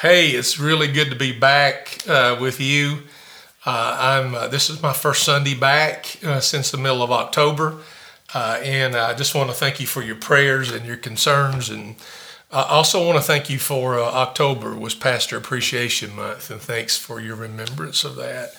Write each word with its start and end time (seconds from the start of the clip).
Hey, 0.00 0.28
it's 0.28 0.60
really 0.60 0.86
good 0.86 1.10
to 1.10 1.16
be 1.16 1.32
back 1.32 2.04
uh, 2.06 2.38
with 2.40 2.60
you. 2.60 2.98
Uh, 3.66 3.96
I'm. 4.00 4.32
Uh, 4.32 4.46
this 4.46 4.70
is 4.70 4.80
my 4.80 4.92
first 4.92 5.24
Sunday 5.24 5.56
back 5.56 6.20
uh, 6.24 6.38
since 6.38 6.70
the 6.70 6.76
middle 6.76 7.02
of 7.02 7.10
October, 7.10 7.78
and 8.32 8.94
I 8.94 9.14
just 9.14 9.34
want 9.34 9.50
to 9.50 9.56
thank 9.56 9.80
you 9.80 9.88
for 9.88 10.00
your 10.00 10.14
prayers 10.14 10.70
and 10.70 10.86
your 10.86 10.98
concerns, 10.98 11.68
and 11.68 11.96
I 12.52 12.62
also 12.62 13.04
want 13.04 13.18
to 13.18 13.24
thank 13.24 13.50
you 13.50 13.58
for 13.58 13.98
October 13.98 14.72
was 14.76 14.94
Pastor 14.94 15.36
Appreciation 15.36 16.14
Month, 16.14 16.48
and 16.52 16.60
thanks 16.60 16.96
for 16.96 17.18
your 17.18 17.34
remembrance 17.34 18.04
of 18.04 18.14
that 18.14 18.50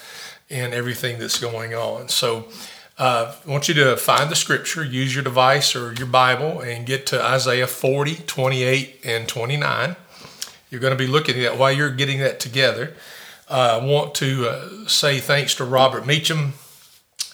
and 0.50 0.74
everything 0.74 1.20
that's 1.20 1.40
going 1.40 1.74
on. 1.74 2.10
So. 2.10 2.50
Uh, 2.98 3.34
I 3.48 3.50
want 3.50 3.70
you 3.70 3.74
to 3.76 3.96
find 3.96 4.30
the 4.30 4.36
scripture, 4.36 4.84
use 4.84 5.16
your 5.16 5.24
device 5.24 5.74
or 5.74 5.94
your 5.94 6.06
Bible, 6.06 6.60
and 6.60 6.86
get 6.86 7.06
to 7.06 7.24
Isaiah 7.24 7.66
40, 7.66 8.16
28, 8.28 9.00
and 9.06 9.26
29. 9.26 9.96
You're 10.70 10.82
going 10.82 10.96
to 10.96 10.98
be 10.98 11.08
looking 11.08 11.44
at 11.44 11.58
while 11.58 11.72
you're 11.72 11.90
getting 11.90 12.20
that 12.20 12.40
together. 12.40 12.94
Uh, 13.50 13.80
I 13.82 13.86
want 13.86 14.14
to 14.16 14.48
uh, 14.48 14.88
say 14.88 15.20
thanks 15.20 15.56
to 15.56 15.64
Robert 15.64 16.06
Meacham 16.06 16.54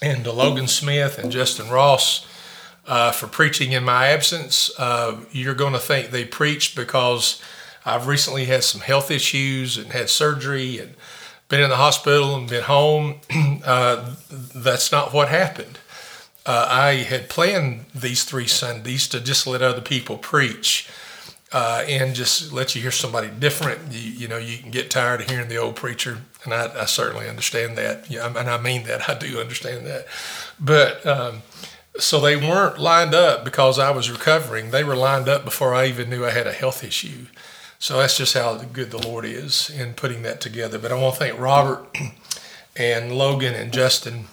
and 0.00 0.24
to 0.24 0.32
Logan 0.32 0.66
Smith 0.66 1.18
and 1.18 1.30
Justin 1.30 1.68
Ross 1.68 2.26
uh, 2.86 3.12
for 3.12 3.26
preaching 3.26 3.72
in 3.72 3.84
my 3.84 4.08
absence. 4.08 4.70
Uh, 4.78 5.20
you're 5.32 5.54
going 5.54 5.74
to 5.74 5.78
think 5.78 6.10
they 6.10 6.24
preached 6.24 6.74
because 6.76 7.42
I've 7.84 8.06
recently 8.06 8.46
had 8.46 8.64
some 8.64 8.80
health 8.80 9.10
issues 9.10 9.76
and 9.76 9.92
had 9.92 10.08
surgery 10.08 10.78
and 10.78 10.94
been 11.48 11.60
in 11.60 11.70
the 11.70 11.76
hospital 11.76 12.34
and 12.34 12.48
been 12.48 12.64
home. 12.64 13.20
Uh, 13.66 14.14
that's 14.30 14.92
not 14.92 15.12
what 15.12 15.28
happened. 15.28 15.80
Uh, 16.44 16.68
I 16.70 16.92
had 16.98 17.28
planned 17.28 17.86
these 17.92 18.22
three 18.22 18.46
Sundays 18.46 19.08
to 19.08 19.18
just 19.18 19.44
let 19.44 19.60
other 19.60 19.80
people 19.80 20.18
preach 20.18 20.88
uh, 21.56 21.82
and 21.88 22.14
just 22.14 22.52
let 22.52 22.74
you 22.74 22.82
hear 22.82 22.90
somebody 22.90 23.28
different. 23.28 23.90
You, 23.90 24.10
you, 24.10 24.28
know, 24.28 24.36
you 24.36 24.58
can 24.58 24.70
get 24.70 24.90
tired 24.90 25.22
of 25.22 25.30
hearing 25.30 25.48
the 25.48 25.56
old 25.56 25.74
preacher, 25.74 26.18
and 26.44 26.52
I, 26.52 26.82
I 26.82 26.84
certainly 26.84 27.30
understand 27.30 27.78
that. 27.78 28.10
Yeah, 28.10 28.26
and 28.26 28.50
I 28.50 28.60
mean 28.60 28.82
that. 28.82 29.08
I 29.08 29.14
do 29.14 29.40
understand 29.40 29.86
that. 29.86 30.06
But 30.60 31.06
um, 31.06 31.40
so 31.98 32.20
they 32.20 32.36
weren't 32.36 32.78
lined 32.78 33.14
up 33.14 33.42
because 33.42 33.78
I 33.78 33.90
was 33.90 34.10
recovering. 34.10 34.70
They 34.70 34.84
were 34.84 34.96
lined 34.96 35.30
up 35.30 35.46
before 35.46 35.72
I 35.72 35.86
even 35.86 36.10
knew 36.10 36.26
I 36.26 36.30
had 36.30 36.46
a 36.46 36.52
health 36.52 36.84
issue. 36.84 37.24
So 37.78 37.96
that's 37.96 38.18
just 38.18 38.34
how 38.34 38.54
good 38.58 38.90
the 38.90 39.08
Lord 39.08 39.24
is 39.24 39.70
in 39.70 39.94
putting 39.94 40.24
that 40.24 40.42
together. 40.42 40.78
But 40.78 40.92
I 40.92 41.00
want 41.00 41.14
to 41.14 41.20
thank 41.20 41.40
Robert 41.40 41.86
and 42.76 43.16
Logan 43.16 43.54
and 43.54 43.72
Justin 43.72 44.26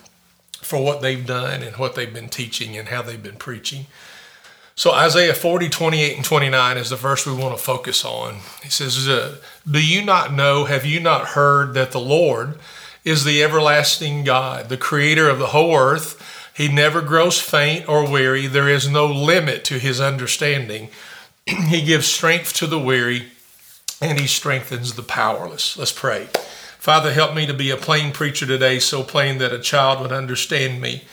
for 0.62 0.84
what 0.84 1.02
they've 1.02 1.26
done 1.26 1.64
and 1.64 1.78
what 1.78 1.96
they've 1.96 2.14
been 2.14 2.28
teaching 2.28 2.76
and 2.76 2.90
how 2.90 3.02
they've 3.02 3.24
been 3.24 3.38
preaching. 3.38 3.86
So 4.76 4.92
Isaiah 4.92 5.36
40, 5.36 5.70
28, 5.70 6.16
and 6.16 6.26
29 6.26 6.78
is 6.78 6.90
the 6.90 6.96
verse 6.96 7.26
we 7.26 7.34
want 7.34 7.56
to 7.56 7.64
focus 7.64 8.04
on. 8.04 8.40
He 8.64 8.70
says, 8.70 9.06
Do 9.70 9.86
you 9.86 10.04
not 10.04 10.34
know, 10.34 10.66
have 10.66 10.86
you 10.86 11.00
not 11.00 11.30
heard 11.30 11.76
that 11.76 11.92
the 11.92 12.00
Lord 12.00 12.58
is 13.04 13.24
the 13.24 13.44
everlasting 13.44 14.24
God, 14.24 14.70
the 14.70 14.78
creator 14.78 15.30
of 15.30 15.38
the 15.38 15.48
whole 15.48 15.76
earth? 15.76 16.20
He 16.56 16.68
never 16.68 17.02
grows 17.02 17.40
faint 17.40 17.88
or 17.88 18.10
weary. 18.10 18.48
There 18.48 18.70
is 18.70 18.90
no 18.90 19.06
limit 19.06 19.64
to 19.66 19.80
his 19.80 20.02
understanding. 20.02 20.90
he 21.46 21.84
gives 21.84 22.08
strength 22.08 22.54
to 22.56 22.68
the 22.68 22.80
weary 22.80 23.28
and 24.02 24.20
he 24.20 24.28
strengthens 24.28 24.94
the 24.94 25.04
powerless. 25.04 25.78
Let's 25.78 25.92
pray. 25.92 26.30
Father, 26.80 27.14
help 27.14 27.34
me 27.34 27.46
to 27.46 27.54
be 27.54 27.70
a 27.70 27.78
plain 27.78 28.12
preacher 28.12 28.46
today, 28.46 28.78
so 28.80 29.04
plain 29.04 29.38
that 29.38 29.54
a 29.54 29.60
child 29.60 30.02
would 30.02 30.12
understand 30.12 30.82
me. 30.82 31.04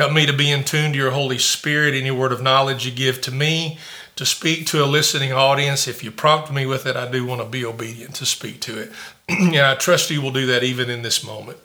Help 0.00 0.14
me 0.14 0.24
to 0.24 0.32
be 0.32 0.50
in 0.50 0.64
tune 0.64 0.92
to 0.92 0.98
your 0.98 1.10
Holy 1.10 1.36
Spirit, 1.36 1.92
any 1.92 2.10
word 2.10 2.32
of 2.32 2.40
knowledge 2.40 2.86
you 2.86 2.90
give 2.90 3.20
to 3.20 3.30
me, 3.30 3.76
to 4.16 4.24
speak 4.24 4.64
to 4.68 4.82
a 4.82 4.86
listening 4.86 5.30
audience. 5.30 5.86
If 5.86 6.02
you 6.02 6.10
prompt 6.10 6.50
me 6.50 6.64
with 6.64 6.86
it, 6.86 6.96
I 6.96 7.06
do 7.06 7.26
want 7.26 7.42
to 7.42 7.46
be 7.46 7.66
obedient 7.66 8.14
to 8.14 8.24
speak 8.24 8.62
to 8.62 8.80
it. 8.80 8.92
and 9.28 9.58
I 9.58 9.74
trust 9.74 10.10
you 10.10 10.22
will 10.22 10.30
do 10.30 10.46
that 10.46 10.62
even 10.62 10.88
in 10.88 11.02
this 11.02 11.22
moment. 11.22 11.58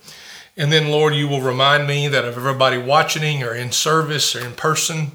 And 0.58 0.70
then, 0.70 0.90
Lord, 0.90 1.16
you 1.16 1.30
will 1.30 1.40
remind 1.40 1.88
me 1.88 2.10
that 2.10 2.26
of 2.26 2.36
everybody 2.36 2.78
watching 2.78 3.42
or 3.42 3.56
in 3.56 3.72
service 3.72 4.36
or 4.36 4.46
in 4.46 4.52
person, 4.52 5.14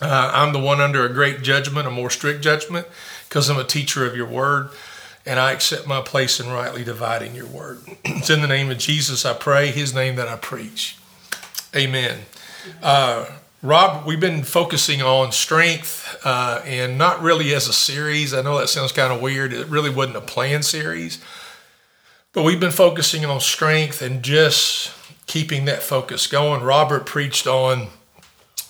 uh, 0.00 0.30
I'm 0.32 0.52
the 0.52 0.60
one 0.60 0.80
under 0.80 1.04
a 1.04 1.12
great 1.12 1.42
judgment, 1.42 1.88
a 1.88 1.90
more 1.90 2.10
strict 2.10 2.44
judgment, 2.44 2.86
because 3.28 3.50
I'm 3.50 3.58
a 3.58 3.64
teacher 3.64 4.06
of 4.06 4.14
your 4.14 4.28
word, 4.28 4.68
and 5.26 5.40
I 5.40 5.50
accept 5.50 5.88
my 5.88 6.00
place 6.00 6.38
in 6.38 6.48
rightly 6.48 6.84
dividing 6.84 7.34
your 7.34 7.48
word. 7.48 7.80
it's 8.04 8.30
in 8.30 8.40
the 8.40 8.46
name 8.46 8.70
of 8.70 8.78
Jesus 8.78 9.24
I 9.24 9.34
pray, 9.34 9.72
his 9.72 9.92
name 9.92 10.14
that 10.14 10.28
I 10.28 10.36
preach. 10.36 10.96
Amen. 11.74 12.20
Uh, 12.82 13.26
Rob, 13.62 14.06
we've 14.06 14.20
been 14.20 14.44
focusing 14.44 15.02
on 15.02 15.32
strength 15.32 16.20
uh, 16.24 16.62
and 16.64 16.98
not 16.98 17.22
really 17.22 17.54
as 17.54 17.68
a 17.68 17.72
series. 17.72 18.34
I 18.34 18.42
know 18.42 18.58
that 18.58 18.68
sounds 18.68 18.92
kind 18.92 19.12
of 19.12 19.20
weird. 19.20 19.52
It 19.52 19.66
really 19.68 19.90
wasn't 19.90 20.16
a 20.16 20.20
planned 20.20 20.64
series. 20.64 21.22
But 22.32 22.44
we've 22.44 22.60
been 22.60 22.70
focusing 22.70 23.24
on 23.24 23.40
strength 23.40 24.02
and 24.02 24.22
just 24.22 24.92
keeping 25.26 25.64
that 25.64 25.82
focus 25.82 26.26
going. 26.26 26.62
Robert 26.62 27.06
preached 27.06 27.46
on 27.46 27.88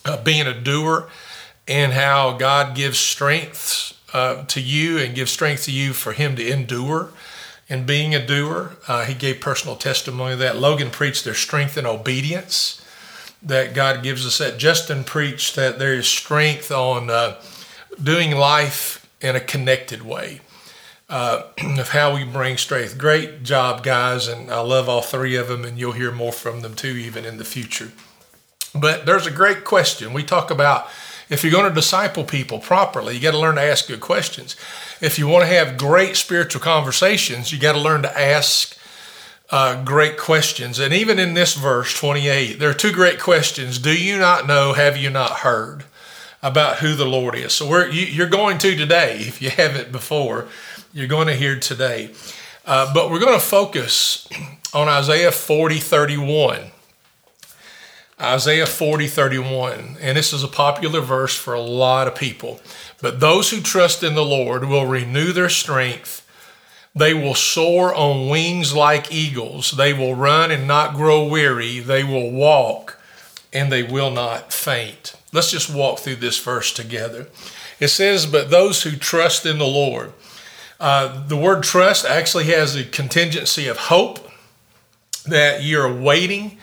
uh, 0.05 0.21
being 0.23 0.47
a 0.47 0.59
doer 0.59 1.09
and 1.67 1.93
how 1.93 2.37
God 2.37 2.75
gives 2.75 2.97
strength 2.97 3.93
uh, 4.13 4.45
to 4.45 4.61
you 4.61 4.97
and 4.97 5.13
gives 5.13 5.31
strength 5.31 5.65
to 5.65 5.71
you 5.71 5.93
for 5.93 6.13
Him 6.13 6.35
to 6.37 6.49
endure. 6.49 7.09
And 7.69 7.85
being 7.85 8.15
a 8.15 8.25
doer, 8.25 8.77
uh, 8.87 9.03
he 9.03 9.13
gave 9.13 9.41
personal 9.41 9.75
testimony 9.75 10.33
of 10.33 10.39
that. 10.39 10.55
Logan 10.55 10.89
preached 10.89 11.25
their 11.25 11.33
strength 11.33 11.77
in 11.77 11.85
obedience 11.85 12.81
that 13.43 13.73
God 13.73 14.03
gives 14.03 14.25
us 14.25 14.37
that. 14.39 14.57
Justin 14.57 15.03
preached 15.03 15.55
that 15.55 15.79
there 15.79 15.93
is 15.93 16.07
strength 16.07 16.71
on 16.71 17.09
uh, 17.09 17.39
doing 18.01 18.31
life 18.31 19.07
in 19.21 19.35
a 19.35 19.39
connected 19.39 20.01
way. 20.03 20.41
Uh, 21.09 21.43
of 21.79 21.89
how 21.89 22.13
we 22.13 22.25
bring 22.25 22.57
strength. 22.57 22.97
Great 22.97 23.41
job, 23.41 23.81
guys, 23.81 24.27
and 24.27 24.51
I 24.51 24.59
love 24.59 24.89
all 24.89 25.01
three 25.01 25.37
of 25.37 25.47
them, 25.47 25.63
and 25.63 25.79
you'll 25.79 25.93
hear 25.93 26.11
more 26.11 26.33
from 26.33 26.59
them 26.59 26.73
too, 26.73 26.89
even 26.89 27.23
in 27.23 27.37
the 27.37 27.45
future. 27.45 27.93
But 28.75 29.05
there's 29.05 29.25
a 29.25 29.31
great 29.31 29.63
question. 29.63 30.11
We 30.11 30.23
talk 30.23 30.51
about 30.51 30.89
if 31.29 31.43
you're 31.43 31.51
going 31.51 31.67
to 31.67 31.73
disciple 31.73 32.23
people 32.23 32.59
properly, 32.59 33.15
you 33.15 33.21
got 33.21 33.31
to 33.31 33.39
learn 33.39 33.55
to 33.55 33.61
ask 33.61 33.87
good 33.87 33.99
questions. 33.99 34.55
If 35.01 35.19
you 35.19 35.27
want 35.27 35.43
to 35.43 35.53
have 35.53 35.77
great 35.77 36.15
spiritual 36.15 36.61
conversations, 36.61 37.51
you 37.51 37.59
got 37.59 37.73
to 37.73 37.79
learn 37.79 38.01
to 38.03 38.19
ask 38.19 38.76
uh, 39.49 39.83
great 39.83 40.17
questions. 40.17 40.79
And 40.79 40.93
even 40.93 41.19
in 41.19 41.33
this 41.33 41.55
verse 41.55 41.97
28, 41.97 42.59
there 42.59 42.69
are 42.69 42.73
two 42.73 42.91
great 42.91 43.19
questions. 43.19 43.79
Do 43.79 43.97
you 43.97 44.17
not 44.17 44.47
know? 44.47 44.73
Have 44.73 44.97
you 44.97 45.09
not 45.09 45.39
heard 45.39 45.85
about 46.43 46.77
who 46.77 46.95
the 46.95 47.05
Lord 47.05 47.35
is? 47.35 47.53
So 47.53 47.69
we're, 47.69 47.87
you, 47.89 48.23
are 48.23 48.29
going 48.29 48.57
to 48.59 48.75
today, 48.75 49.19
if 49.19 49.41
you 49.41 49.49
haven't 49.49 49.91
before, 49.91 50.47
you're 50.93 51.07
going 51.07 51.27
to 51.27 51.35
hear 51.35 51.57
today. 51.59 52.11
Uh, 52.65 52.93
but 52.93 53.09
we're 53.09 53.19
going 53.19 53.39
to 53.39 53.45
focus 53.45 54.27
on 54.73 54.89
Isaiah 54.89 55.31
40 55.31 55.77
31. 55.77 56.71
Isaiah 58.19 58.65
40 58.65 59.07
31. 59.07 59.97
And 60.01 60.17
this 60.17 60.33
is 60.33 60.43
a 60.43 60.49
popular 60.49 60.99
verse 60.99 61.35
for 61.35 61.53
a 61.53 61.61
lot 61.61 62.07
of 62.07 62.15
people. 62.15 62.59
But 63.01 63.21
those 63.21 63.51
who 63.51 63.61
trust 63.61 64.03
in 64.03 64.15
the 64.15 64.25
Lord 64.25 64.65
will 64.65 64.85
renew 64.85 65.31
their 65.31 65.49
strength. 65.49 66.26
They 66.97 67.13
will 67.13 67.35
soar 67.35 67.93
on 67.93 68.29
wings 68.29 68.73
like 68.73 69.11
eagles. 69.11 69.71
They 69.71 69.93
will 69.93 70.15
run 70.15 70.51
and 70.51 70.67
not 70.67 70.95
grow 70.95 71.27
weary. 71.27 71.79
They 71.79 72.03
will 72.03 72.31
walk 72.31 72.99
and 73.53 73.71
they 73.71 73.83
will 73.83 74.11
not 74.11 74.51
faint. 74.51 75.13
Let's 75.31 75.51
just 75.51 75.73
walk 75.73 75.99
through 75.99 76.17
this 76.17 76.39
verse 76.39 76.71
together. 76.71 77.27
It 77.79 77.89
says, 77.89 78.25
But 78.25 78.49
those 78.49 78.83
who 78.83 78.91
trust 78.91 79.45
in 79.45 79.57
the 79.57 79.67
Lord. 79.67 80.13
Uh, 80.79 81.25
the 81.27 81.37
word 81.37 81.63
trust 81.63 82.05
actually 82.05 82.45
has 82.45 82.75
a 82.75 82.83
contingency 82.83 83.67
of 83.67 83.77
hope 83.77 84.31
that 85.25 85.63
you're 85.63 85.91
waiting. 85.91 86.57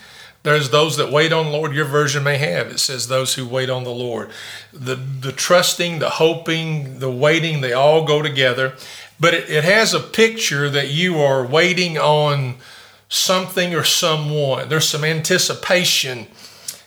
There's 0.44 0.71
those 0.71 0.99
that 0.99 1.11
wait 1.11 1.33
on 1.33 1.47
the 1.47 1.53
Lord. 1.53 1.75
Your 1.75 1.87
version 1.87 2.23
may 2.23 2.37
have. 2.37 2.69
It 2.69 2.78
says 2.78 3.09
those 3.09 3.34
who 3.34 3.49
wait 3.49 3.71
on 3.71 3.84
the 3.84 3.91
Lord. 3.91 4.31
The, 4.73 4.94
the 4.94 5.33
trusting, 5.33 6.00
the 6.00 6.11
hoping, 6.11 6.99
the 6.99 7.11
waiting, 7.11 7.61
they 7.61 7.73
all 7.73 8.05
go 8.05 8.20
together 8.20 8.75
but 9.19 9.34
it, 9.34 9.49
it 9.49 9.64
has 9.64 9.94
a 9.94 10.00
picture 10.00 10.69
that 10.70 10.90
you 10.90 11.19
are 11.19 11.46
waiting 11.46 11.99
on 11.99 12.56
something 13.08 13.75
or 13.75 13.84
someone. 13.84 14.69
There's 14.69 14.88
some 14.88 15.05
anticipation 15.05 16.26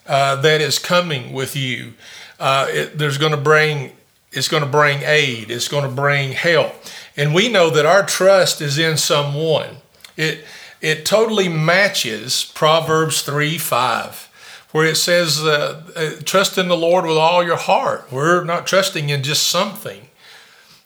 uh, 0.05 0.35
that 0.37 0.61
is 0.61 0.79
coming 0.79 1.33
with 1.33 1.55
you. 1.55 1.93
Uh, 2.39 2.67
it, 2.69 2.97
there's 2.97 3.17
going 3.17 3.31
to 3.31 3.37
bring 3.37 3.91
it's 4.31 4.49
going 4.49 4.63
to 4.63 4.69
bring 4.69 5.01
aid. 5.03 5.49
It's 5.49 5.67
going 5.67 5.89
to 5.89 5.95
bring 5.95 6.33
help, 6.33 6.75
and 7.15 7.33
we 7.33 7.49
know 7.49 7.69
that 7.69 7.85
our 7.85 8.05
trust 8.05 8.61
is 8.61 8.77
in 8.77 8.97
someone. 8.97 9.77
It 10.15 10.43
it 10.81 11.05
totally 11.05 11.49
matches 11.49 12.51
Proverbs 12.53 13.21
three 13.21 13.57
five. 13.57 14.25
Where 14.71 14.85
it 14.85 14.97
says, 14.97 15.41
uh, 15.41 15.81
uh 15.95 16.21
trust 16.25 16.57
in 16.57 16.67
the 16.67 16.77
Lord 16.77 17.05
with 17.05 17.17
all 17.17 17.41
your 17.41 17.57
heart. 17.57 18.11
We're 18.11 18.43
not 18.43 18.67
trusting 18.67 19.09
in 19.09 19.23
just 19.23 19.47
something. 19.47 20.06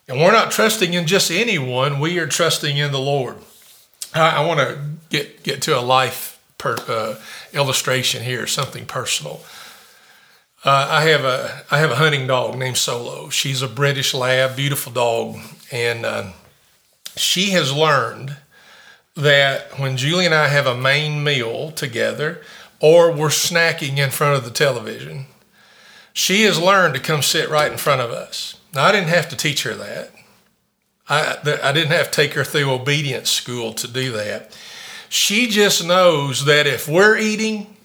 And 0.07 0.19
we're 0.19 0.31
not 0.31 0.51
trusting 0.51 0.93
in 0.93 1.07
just 1.07 1.31
anyone, 1.31 1.99
we 1.99 2.19
are 2.19 2.27
trusting 2.27 2.77
in 2.77 2.91
the 2.91 2.99
Lord. 2.99 3.37
I, 4.13 4.37
I 4.37 4.45
want 4.45 4.59
to 4.59 4.79
get, 5.09 5.43
get 5.43 5.61
to 5.63 5.77
a 5.77 5.81
life 5.81 6.41
per, 6.57 6.75
uh, 6.87 7.15
illustration 7.53 8.23
here, 8.23 8.47
something 8.47 8.85
personal. 8.85 9.41
Uh, 10.63 10.87
I 10.91 11.01
have 11.05 11.25
a 11.25 11.63
I 11.71 11.79
have 11.79 11.89
a 11.89 11.95
hunting 11.95 12.27
dog 12.27 12.55
named 12.55 12.77
Solo. 12.77 13.29
She's 13.29 13.63
a 13.63 13.67
British 13.67 14.13
Lab, 14.13 14.55
beautiful 14.55 14.91
dog, 14.91 15.37
and 15.71 16.05
uh, 16.05 16.33
she 17.15 17.49
has 17.51 17.73
learned 17.73 18.37
that 19.15 19.79
when 19.79 19.97
Julie 19.97 20.27
and 20.27 20.35
I 20.35 20.49
have 20.49 20.67
a 20.67 20.77
main 20.77 21.23
meal 21.23 21.71
together 21.71 22.41
or 22.79 23.11
we're 23.11 23.29
snacking 23.29 23.97
in 23.97 24.11
front 24.11 24.37
of 24.37 24.43
the 24.43 24.51
television, 24.51 25.25
she 26.13 26.43
has 26.43 26.59
learned 26.61 26.93
to 26.93 26.99
come 26.99 27.23
sit 27.23 27.49
right 27.49 27.71
in 27.71 27.77
front 27.79 28.01
of 28.01 28.11
us. 28.11 28.60
Now, 28.73 28.85
I 28.85 28.91
didn't 28.91 29.09
have 29.09 29.29
to 29.29 29.35
teach 29.35 29.63
her 29.63 29.73
that. 29.73 30.11
I, 31.09 31.37
I 31.61 31.71
didn't 31.73 31.91
have 31.91 32.09
to 32.09 32.11
take 32.11 32.33
her 32.33 32.43
through 32.43 32.71
obedience 32.71 33.29
school 33.29 33.73
to 33.73 33.87
do 33.87 34.13
that. 34.13 34.57
She 35.09 35.47
just 35.47 35.85
knows 35.85 36.45
that 36.45 36.67
if 36.67 36.87
we're 36.87 37.17
eating, 37.17 37.75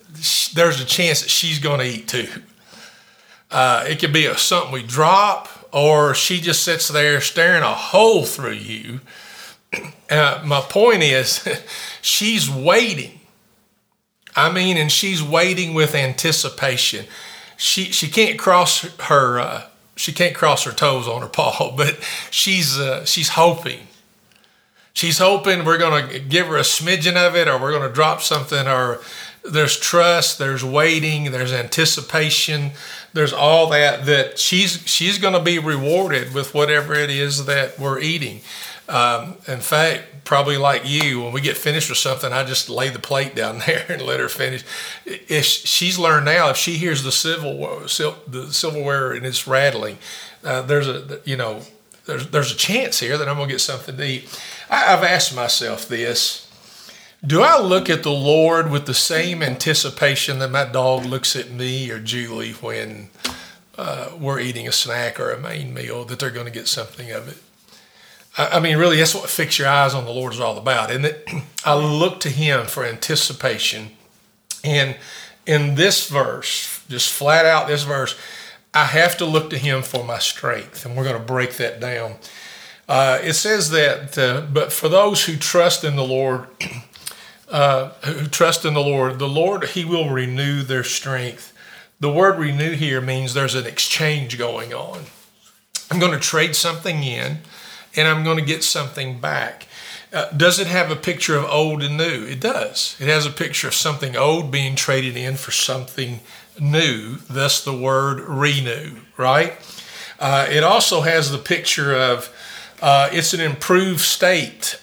there's 0.55 0.81
a 0.81 0.85
chance 0.85 1.23
that 1.23 1.31
she's 1.31 1.59
going 1.59 1.81
to 1.81 1.87
eat 1.87 2.07
too. 2.07 2.29
Uh, 3.51 3.85
it 3.89 3.99
could 3.99 4.13
be 4.13 4.27
a, 4.27 4.37
something 4.37 4.73
we 4.73 4.83
drop, 4.83 5.49
or 5.73 6.15
she 6.15 6.41
just 6.41 6.63
sits 6.63 6.87
there 6.89 7.21
staring 7.21 7.63
a 7.63 7.75
hole 7.75 8.25
through 8.25 8.53
you. 8.53 9.01
Uh, 10.09 10.41
my 10.45 10.61
point 10.61 11.03
is, 11.03 11.45
she's 12.01 12.49
waiting. 12.49 13.19
I 14.37 14.53
mean, 14.53 14.77
and 14.77 14.93
she's 14.93 15.21
waiting 15.21 15.75
with 15.75 15.97
anticipation. 15.97 17.07
She 17.57 17.87
she 17.87 18.07
can't 18.07 18.39
cross 18.39 18.83
her 19.01 19.41
uh, 19.41 19.63
she 19.97 20.13
can't 20.13 20.35
cross 20.35 20.65
her 20.65 20.73
toes 20.73 21.09
on 21.09 21.23
her 21.23 21.29
paw, 21.29 21.75
but 21.77 21.99
she's 22.31 22.79
uh, 22.79 23.05
she's 23.05 23.31
hoping. 23.31 23.89
She's 24.93 25.19
hoping 25.19 25.67
we're 25.67 25.77
going 25.77 26.09
to 26.09 26.19
give 26.19 26.47
her 26.47 26.57
a 26.57 26.63
smidgen 26.63 27.17
of 27.17 27.37
it, 27.37 27.49
or 27.49 27.61
we're 27.61 27.73
going 27.73 27.87
to 27.87 27.95
drop 27.95 28.23
something, 28.23 28.67
or 28.67 29.01
there's 29.45 29.79
trust, 29.79 30.39
there's 30.39 30.65
waiting, 30.65 31.33
there's 31.33 31.53
anticipation, 31.53 32.71
there's 33.13 33.33
all 33.33 33.69
that 33.71 34.07
that 34.07 34.39
she's 34.39 34.83
she's 34.87 35.19
going 35.19 35.35
to 35.35 35.43
be 35.43 35.59
rewarded 35.59 36.35
with 36.35 36.55
whatever 36.55 36.95
it 36.95 37.11
is 37.11 37.47
that 37.47 37.79
we're 37.79 38.01
eating. 38.01 38.41
Um, 38.89 39.37
in 39.49 39.61
fact, 39.61 40.25
probably 40.25 40.57
like 40.57 40.83
you, 40.85 41.23
when 41.23 41.33
we 41.33 41.41
get 41.41 41.57
finished 41.57 41.89
with 41.89 41.99
something, 41.99 42.33
I 42.33 42.45
just 42.45 42.69
lay 42.69 42.89
the 42.89 42.99
plate 42.99 43.35
down 43.35 43.59
there 43.67 43.87
and 43.89 44.03
let 44.03 44.21
her 44.21 44.29
finish. 44.29 44.65
If 45.05 45.45
she's 45.45 45.99
learned 45.99 46.27
now, 46.27 46.51
if 46.51 46.57
she 46.57 46.75
hears 46.75 47.03
the 47.03 47.13
silverware, 47.13 47.81
the 47.81 48.49
silverware 48.53 49.13
and 49.13 49.27
it's 49.27 49.47
rattling, 49.47 49.99
uh, 50.45 50.63
there's 50.63 50.89
a 50.89 51.21
you 51.25 51.37
know 51.37 51.63
there's 52.07 52.29
there's 52.29 52.53
a 52.53 52.57
chance 52.57 53.01
here 53.01 53.19
that 53.19 53.29
I'm 53.29 53.37
gonna 53.37 53.51
get 53.51 53.61
something 53.61 53.97
to 53.97 54.05
eat. 54.05 54.41
I, 54.71 54.95
I've 54.95 55.03
asked 55.05 55.35
myself 55.35 55.89
this. 55.89 56.45
Do 57.25 57.43
I 57.43 57.59
look 57.61 57.91
at 57.91 58.03
the 58.03 58.13
Lord 58.13 58.71
with 58.71 58.87
the 58.87 58.95
same 58.95 59.43
anticipation 59.43 60.39
that 60.39 60.51
my 60.51 60.65
dog 60.65 61.07
looks 61.07 61.35
at 61.35 61.51
me 61.51 61.91
or 61.91 61.99
Julie 61.99 62.53
when 62.53 63.09
uh, 63.77 64.11
we're 64.19 64.39
eating 64.39 64.69
a 64.69 64.73
snack 64.73 65.19
or 65.19 65.33
a 65.33 65.41
main 65.41 65.75
meal, 65.75 66.05
that 66.05 66.21
they're 66.21 66.31
going 66.31 66.47
to 66.47 66.53
get 66.53 66.69
something 66.69 67.11
of 67.11 67.27
it? 67.27 67.39
I 68.37 68.61
mean, 68.61 68.77
really, 68.77 68.99
that's 68.99 69.15
what 69.15 69.31
fix 69.31 69.59
your 69.59 69.69
eyes 69.69 69.95
on 69.95 70.05
the 70.05 70.11
Lord 70.11 70.35
is 70.35 70.41
all 70.41 70.59
about, 70.59 70.91
isn't? 70.91 71.17
I 71.65 71.75
look 71.75 72.21
to 72.21 72.29
Him 72.29 72.67
for 72.67 72.85
anticipation. 72.85 73.91
And 74.63 74.97
in 75.47 75.75
this 75.75 76.11
verse, 76.11 76.85
just 76.89 77.11
flat 77.13 77.47
out 77.47 77.67
this 77.67 77.85
verse, 77.85 78.19
I 78.75 78.85
have 78.85 79.17
to 79.19 79.25
look 79.25 79.49
to 79.51 79.59
Him 79.59 79.83
for 79.83 80.05
my 80.05 80.19
strength. 80.19 80.85
And 80.85 80.97
we're 80.97 81.05
going 81.05 81.17
to 81.17 81.23
break 81.23 81.55
that 81.55 81.81
down. 81.81 82.17
Uh, 82.89 83.19
it 83.23 83.33
says 83.33 83.71
that, 83.71 84.19
uh, 84.19 84.43
but 84.53 84.71
for 84.71 84.89
those 84.89 85.25
who 85.25 85.37
trust 85.37 85.83
in 85.83 85.97
the 85.97 86.05
Lord, 86.05 86.47
uh, 87.49 87.91
who 88.05 88.27
trust 88.27 88.67
in 88.67 88.75
the 88.75 88.81
Lord, 88.81 89.19
the 89.19 89.29
Lord, 89.29 89.65
He 89.71 89.85
will 89.85 90.11
renew 90.11 90.63
their 90.63 90.85
strength. 90.85 91.55
The 92.01 92.13
word 92.13 92.39
renew 92.39 92.73
here 92.73 93.01
means 93.01 93.33
there's 93.33 93.55
an 93.55 93.67
exchange 93.67 94.37
going 94.37 94.75
on. 94.75 95.05
I'm 95.91 95.99
going 95.99 96.13
to 96.13 96.21
trade 96.21 96.55
something 96.55 97.03
in 97.03 97.39
and 97.97 98.07
I'm 98.07 98.25
going 98.25 98.39
to 98.39 98.45
get 98.45 98.63
something 98.63 99.19
back. 99.19 99.67
Uh, 100.13 100.31
does 100.31 100.59
it 100.59 100.67
have 100.67 100.91
a 100.91 100.97
picture 100.97 101.37
of 101.37 101.45
old 101.45 101.83
and 101.83 101.97
new? 101.97 102.25
It 102.25 102.41
does. 102.41 102.97
It 103.01 103.09
has 103.09 103.27
a 103.27 103.31
picture 103.31 103.69
of 103.69 103.75
something 103.75 104.17
old 104.17 104.51
being 104.51 104.77
traded 104.77 105.17
in 105.17 105.37
for 105.37 105.51
something 105.51 106.21
new, 106.61 107.17
thus 107.29 107.65
the 107.65 107.77
word 107.77 108.21
renew, 108.21 109.01
right? 109.17 109.55
Uh, 110.19 110.47
it 110.49 110.63
also 110.63 111.03
has 111.03 111.31
the 111.31 111.39
picture 111.39 111.95
of 111.95 112.33
uh, 112.81 113.09
it's 113.13 113.35
an 113.35 113.41
improved 113.41 114.01
state. 114.01 114.81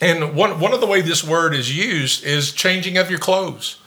And 0.00 0.34
one, 0.34 0.60
one 0.60 0.72
of 0.72 0.80
the 0.80 0.86
way 0.86 1.00
this 1.00 1.24
word 1.24 1.54
is 1.54 1.76
used 1.76 2.24
is 2.24 2.52
changing 2.52 2.98
of 2.98 3.10
your 3.10 3.18
clothes. 3.18 3.78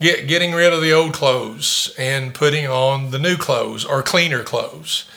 Get, 0.00 0.28
getting 0.28 0.52
rid 0.52 0.72
of 0.72 0.80
the 0.80 0.92
old 0.92 1.12
clothes 1.12 1.92
and 1.98 2.34
putting 2.34 2.66
on 2.68 3.10
the 3.10 3.18
new 3.18 3.36
clothes 3.36 3.84
or 3.84 4.02
cleaner 4.02 4.44
clothes 4.44 5.08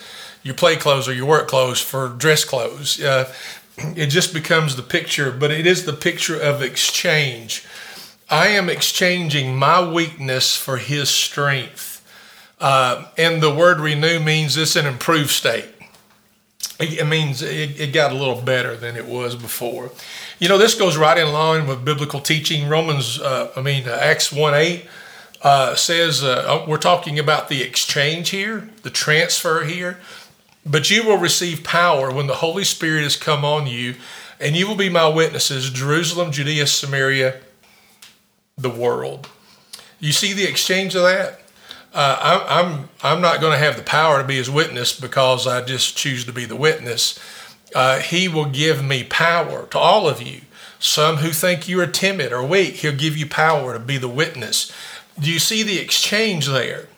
your 0.42 0.54
play 0.54 0.76
clothes 0.76 1.08
or 1.08 1.12
your 1.12 1.26
work 1.26 1.48
clothes 1.48 1.80
for 1.80 2.08
dress 2.08 2.44
clothes. 2.44 3.00
Uh, 3.00 3.32
it 3.78 4.06
just 4.06 4.34
becomes 4.34 4.76
the 4.76 4.82
picture, 4.82 5.30
but 5.30 5.50
it 5.50 5.66
is 5.66 5.84
the 5.84 5.92
picture 5.92 6.38
of 6.38 6.62
exchange. 6.62 7.64
I 8.28 8.48
am 8.48 8.68
exchanging 8.68 9.56
my 9.56 9.86
weakness 9.86 10.56
for 10.56 10.78
his 10.78 11.08
strength. 11.10 11.90
Uh, 12.60 13.06
and 13.18 13.42
the 13.42 13.54
word 13.54 13.80
renew 13.80 14.20
means 14.20 14.56
it's 14.56 14.76
an 14.76 14.86
improved 14.86 15.30
state. 15.30 15.66
It, 16.78 17.06
means 17.06 17.42
it, 17.42 17.80
it, 17.80 17.92
got 17.92 18.12
a 18.12 18.14
little 18.14 18.40
better 18.40 18.76
than 18.76 18.96
it 18.96 19.06
was 19.06 19.36
before. 19.36 19.92
You 20.38 20.48
know, 20.48 20.58
this 20.58 20.74
goes 20.74 20.96
right 20.96 21.16
in 21.16 21.32
line 21.32 21.66
with 21.66 21.84
biblical 21.84 22.18
teaching. 22.18 22.68
Romans, 22.68 23.20
uh, 23.20 23.52
I 23.54 23.62
mean, 23.62 23.88
uh, 23.88 23.92
Acts 23.92 24.32
1 24.32 24.54
8 24.54 24.86
uh, 25.42 25.74
says, 25.74 26.24
uh, 26.24 26.44
oh, 26.46 26.64
we're 26.68 26.78
talking 26.78 27.18
about 27.18 27.48
the 27.48 27.62
exchange 27.62 28.30
here, 28.30 28.68
the 28.82 28.90
transfer 28.90 29.64
here. 29.64 30.00
But 30.64 30.90
you 30.90 31.04
will 31.04 31.18
receive 31.18 31.64
power 31.64 32.12
when 32.12 32.28
the 32.28 32.36
Holy 32.36 32.64
Spirit 32.64 33.02
has 33.02 33.16
come 33.16 33.44
on 33.44 33.66
you, 33.66 33.96
and 34.38 34.56
you 34.56 34.68
will 34.68 34.76
be 34.76 34.88
my 34.88 35.08
witnesses 35.08 35.70
Jerusalem, 35.70 36.32
Judea, 36.32 36.66
Samaria, 36.66 37.40
the 38.56 38.70
world. 38.70 39.28
You 39.98 40.12
see 40.12 40.32
the 40.32 40.44
exchange 40.44 40.94
of 40.94 41.02
that? 41.02 41.40
Uh, 41.94 42.18
I'm, 42.48 42.66
I'm, 42.66 42.88
I'm 43.02 43.20
not 43.20 43.40
going 43.40 43.52
to 43.52 43.58
have 43.58 43.76
the 43.76 43.82
power 43.82 44.22
to 44.22 44.26
be 44.26 44.36
his 44.36 44.50
witness 44.50 44.98
because 44.98 45.46
I 45.46 45.62
just 45.62 45.96
choose 45.96 46.24
to 46.24 46.32
be 46.32 46.44
the 46.44 46.56
witness. 46.56 47.18
Uh, 47.74 47.98
he 47.98 48.28
will 48.28 48.46
give 48.46 48.84
me 48.84 49.04
power 49.04 49.66
to 49.66 49.78
all 49.78 50.08
of 50.08 50.22
you. 50.22 50.42
Some 50.78 51.16
who 51.18 51.30
think 51.30 51.68
you 51.68 51.80
are 51.80 51.86
timid 51.86 52.32
or 52.32 52.42
weak, 52.42 52.76
he'll 52.76 52.96
give 52.96 53.16
you 53.16 53.26
power 53.26 53.74
to 53.74 53.78
be 53.78 53.98
the 53.98 54.08
witness. 54.08 54.72
Do 55.20 55.30
you 55.30 55.38
see 55.38 55.62
the 55.62 55.78
exchange 55.78 56.46
there? 56.46 56.88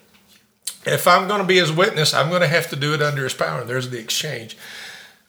If 0.87 1.07
I'm 1.07 1.29
going 1.29 1.41
to 1.41 1.47
be 1.47 1.57
his 1.57 1.73
witness, 1.73 2.15
I'm 2.15 2.29
going 2.29 2.43
to 2.43 2.49
have 2.49 2.69
to 2.71 2.77
do 2.77 2.95
it 2.95 3.03
under 3.03 3.25
his 3.25 3.35
power. 3.35 3.65
There's 3.65 3.91
the 3.91 3.99
exchange. 3.99 4.57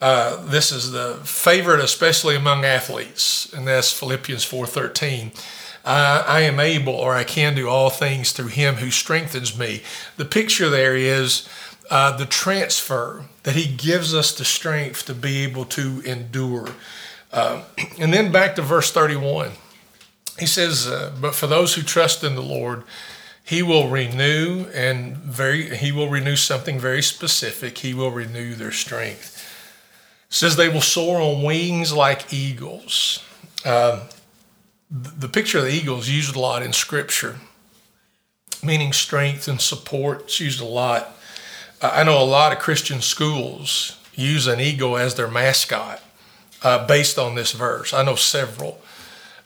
Uh, 0.01 0.44
this 0.46 0.72
is 0.72 0.91
the 0.91 1.20
favorite, 1.24 1.80
especially 1.80 2.36
among 2.36 2.65
athletes, 2.65 3.51
and 3.53 3.68
that's 3.68 3.91
Philippians 3.91 4.44
4:13. 4.46 5.32
Uh, 5.86 6.24
I 6.27 6.41
am 6.41 6.60
able, 6.60 6.94
or 6.94 7.15
I 7.15 7.24
can 7.24 7.56
do 7.56 7.70
all 7.70 7.89
things 7.89 8.32
through 8.32 8.48
Him 8.48 8.75
who 8.75 8.91
strengthens 8.91 9.58
me. 9.58 9.84
The 10.18 10.25
picture 10.25 10.70
there 10.70 10.96
is 10.96 11.48
uh, 11.89 12.18
the 12.18 12.25
transfer 12.25 13.25
that 13.44 13.56
He 13.56 13.74
gives 13.74 14.13
us 14.13 14.36
the 14.36 14.44
strength 14.44 15.06
to 15.06 15.13
be 15.13 15.44
able 15.44 15.65
to 15.65 16.01
endure. 16.01 16.70
Uh, 17.32 17.63
and 18.00 18.13
then 18.13 18.32
back 18.32 18.56
to 18.56 18.62
verse 18.62 18.91
31. 18.91 19.51
He 20.38 20.48
says, 20.48 20.88
uh, 20.88 21.13
"But 21.22 21.36
for 21.36 21.48
those 21.48 21.75
who 21.75 21.82
trust 21.82 22.24
in 22.24 22.36
the 22.36 22.41
Lord." 22.41 22.84
He 23.46 23.62
will 23.62 23.88
renew 23.88 24.66
and 24.74 25.16
very 25.16 25.78
he 25.78 25.92
will 25.92 26.10
renew 26.10 26.36
something 26.36 26.80
very 26.80 27.02
specific. 27.02 27.78
He 27.78 27.94
will 27.94 28.12
renew 28.12 28.56
their 28.56 28.72
strength. 28.72 29.42
It 30.28 30.34
says 30.34 30.56
they 30.56 30.70
will 30.70 30.82
soar 30.82 31.22
on 31.22 31.44
wings 31.44 31.94
like 31.94 32.34
eagles. 32.34 33.24
Uh, 33.64 34.08
the 34.92 35.30
picture 35.30 35.60
of 35.60 35.66
the 35.66 35.72
eagle 35.72 36.00
is 36.00 36.14
used 36.14 36.36
a 36.36 36.40
lot 36.40 36.62
in 36.62 36.74
scripture 36.74 37.38
meaning 38.66 38.94
strength 38.94 39.48
and 39.48 39.62
support. 39.62 40.24
It's 40.24 40.40
used 40.40 40.62
a 40.62 40.66
lot. 40.66 41.16
I 41.82 42.04
know 42.04 42.22
a 42.22 42.24
lot 42.24 42.52
of 42.52 42.60
christian 42.60 43.02
schools 43.02 44.00
use 44.16 44.48
an 44.48 44.60
eagle 44.60 44.98
as 44.98 45.16
their 45.16 45.28
mascot 45.28 46.02
uh, 46.64 46.88
based 46.88 47.20
on 47.20 47.36
this 47.36 47.52
verse. 47.52 47.94
I 47.94 48.04
know 48.04 48.16
several 48.16 48.82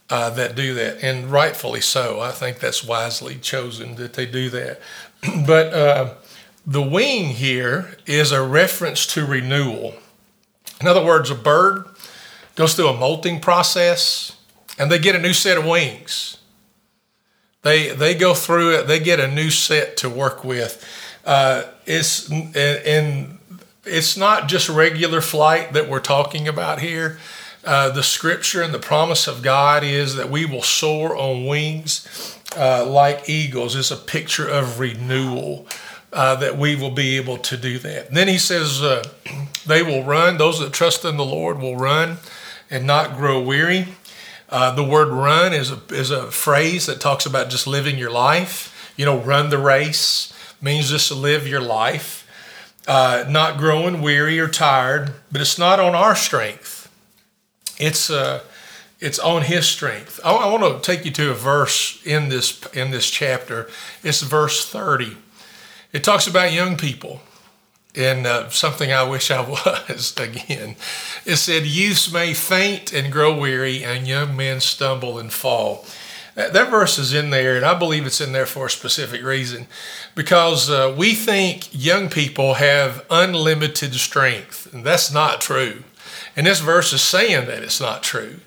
uh, 0.10 0.30
that 0.32 0.56
do 0.56 0.74
that, 0.74 1.04
and 1.04 1.32
rightfully 1.32 1.82
so. 1.82 2.20
I 2.20 2.32
think 2.32 2.60
that's 2.60 2.84
wisely 2.84 3.36
chosen 3.36 3.96
that 3.96 4.14
they 4.14 4.26
do 4.26 4.50
that. 4.50 4.82
but 5.46 5.74
uh, 5.74 6.14
the 6.66 6.82
wing 6.82 7.30
here 7.30 7.98
is 8.06 8.32
a 8.32 8.42
reference 8.42 9.06
to 9.08 9.26
renewal. 9.26 9.96
In 10.82 10.88
other 10.88 11.04
words, 11.04 11.30
a 11.30 11.36
bird 11.36 11.86
goes 12.56 12.76
through 12.76 12.90
a 12.90 12.98
molting 12.98 13.40
process 13.40 14.36
and 14.78 14.92
they 14.92 15.00
get 15.00 15.16
a 15.16 15.20
new 15.20 15.34
set 15.34 15.58
of 15.58 15.66
wings. 15.66 16.38
They, 17.62 17.90
they 17.90 18.16
go 18.16 18.34
through 18.34 18.76
it, 18.76 18.88
they 18.88 19.00
get 19.00 19.20
a 19.20 19.28
new 19.28 19.50
set 19.50 19.98
to 19.98 20.10
work 20.10 20.44
with. 20.44 20.86
Uh, 21.26 21.64
it's, 21.86 22.32
and 22.32 23.38
it's 23.86 24.16
not 24.16 24.48
just 24.48 24.70
regular 24.70 25.20
flight 25.20 25.74
that 25.74 25.90
we're 25.90 26.00
talking 26.00 26.48
about 26.48 26.80
here 26.80 27.20
uh, 27.70 27.88
the 27.92 28.02
scripture 28.02 28.64
and 28.64 28.74
the 28.74 28.80
promise 28.80 29.28
of 29.28 29.44
God 29.44 29.84
is 29.84 30.16
that 30.16 30.32
we 30.32 30.44
will 30.44 30.64
soar 30.64 31.16
on 31.16 31.46
wings 31.46 32.36
uh, 32.58 32.84
like 32.84 33.30
eagles. 33.30 33.76
It's 33.76 33.92
a 33.92 33.96
picture 33.96 34.48
of 34.48 34.80
renewal. 34.80 35.68
Uh, 36.12 36.34
that 36.38 36.58
we 36.58 36.76
will 36.76 36.90
be 36.90 37.18
able 37.18 37.38
to 37.38 37.56
do 37.56 37.78
that. 37.78 38.08
And 38.08 38.18
then 38.18 38.28
he 38.28 38.40
says, 38.40 38.82
uh, 38.82 39.04
they 39.68 39.84
will 39.84 40.04
run. 40.04 40.40
Those 40.40 40.60
that 40.60 40.74
trust 40.74 41.06
in 41.06 41.18
the 41.18 41.24
Lord 41.24 41.60
will 41.60 41.76
run 41.76 42.18
and 42.72 42.88
not 42.88 43.16
grow 43.16 43.40
weary. 43.40 43.90
Uh, 44.50 44.74
the 44.74 44.84
word 44.84 45.10
run 45.10 45.54
is 45.54 45.72
a, 45.72 45.80
is 45.92 46.10
a 46.10 46.32
phrase 46.32 46.88
that 46.88 47.00
talks 47.00 47.28
about 47.28 47.52
just 47.52 47.68
living 47.68 48.00
your 48.00 48.10
life. 48.10 48.92
You 48.98 49.06
know, 49.06 49.20
run 49.20 49.52
the 49.52 49.60
race 49.60 50.34
means 50.60 50.90
just 50.90 51.10
to 51.10 51.14
live 51.14 51.48
your 51.48 51.62
life, 51.62 52.28
uh, 52.88 53.26
not 53.30 53.60
growing 53.60 54.02
weary 54.02 54.40
or 54.40 54.48
tired, 54.48 55.14
but 55.32 55.42
it's 55.42 55.60
not 55.60 55.80
on 55.80 55.94
our 55.94 56.16
strength. 56.16 56.79
It's 57.80 58.10
uh, 58.10 58.42
it's 59.00 59.20
on 59.20 59.44
His 59.44 59.66
strength. 59.66 60.20
I, 60.24 60.34
I 60.34 60.52
want 60.52 60.84
to 60.84 60.86
take 60.86 61.06
you 61.06 61.12
to 61.12 61.32
a 61.32 61.34
verse 61.34 62.06
in 62.06 62.30
this 62.30 62.62
in 62.74 62.92
this 62.92 63.10
chapter. 63.10 63.70
It's 64.04 64.22
verse 64.22 64.70
thirty. 64.70 65.18
It 65.92 66.04
talks 66.04 66.28
about 66.28 66.54
young 66.54 66.78
people 66.78 67.22
and 67.96 68.28
uh, 68.28 68.50
something 68.50 68.92
I 68.92 69.04
wish 69.04 69.32
I 69.32 69.42
was 69.90 70.16
again. 70.18 70.76
It 71.26 71.38
said, 71.38 71.66
Youths 71.66 72.12
may 72.12 72.34
faint 72.34 72.94
and 72.94 73.12
grow 73.12 73.38
weary, 73.38 73.84
and 73.84 74.08
young 74.08 74.36
men 74.36 74.60
stumble 74.62 75.20
and 75.20 75.32
fall. 75.32 75.86
That, 76.36 76.54
that 76.54 76.70
verse 76.70 76.98
is 76.98 77.14
in 77.14 77.32
there, 77.32 77.58
and 77.58 77.66
I 77.66 77.78
believe 77.78 78.06
it's 78.06 78.22
in 78.22 78.32
there 78.32 78.46
for 78.46 78.68
a 78.68 78.70
specific 78.70 79.24
reason 79.24 79.68
because 80.16 80.70
uh, 80.70 80.94
we 80.98 81.14
think 81.14 81.68
young 81.72 82.10
people 82.10 82.56
have 82.56 83.06
unlimited 83.10 83.94
strength, 83.96 84.72
and 84.74 84.86
that's 84.86 85.12
not 85.12 85.42
true. 85.42 85.84
And 86.36 86.48
this 86.48 86.60
verse 86.60 86.94
is 86.94 87.02
saying 87.02 87.48
that 87.48 87.64
it's 87.64 87.82
not 87.82 88.04
true. 88.04 88.40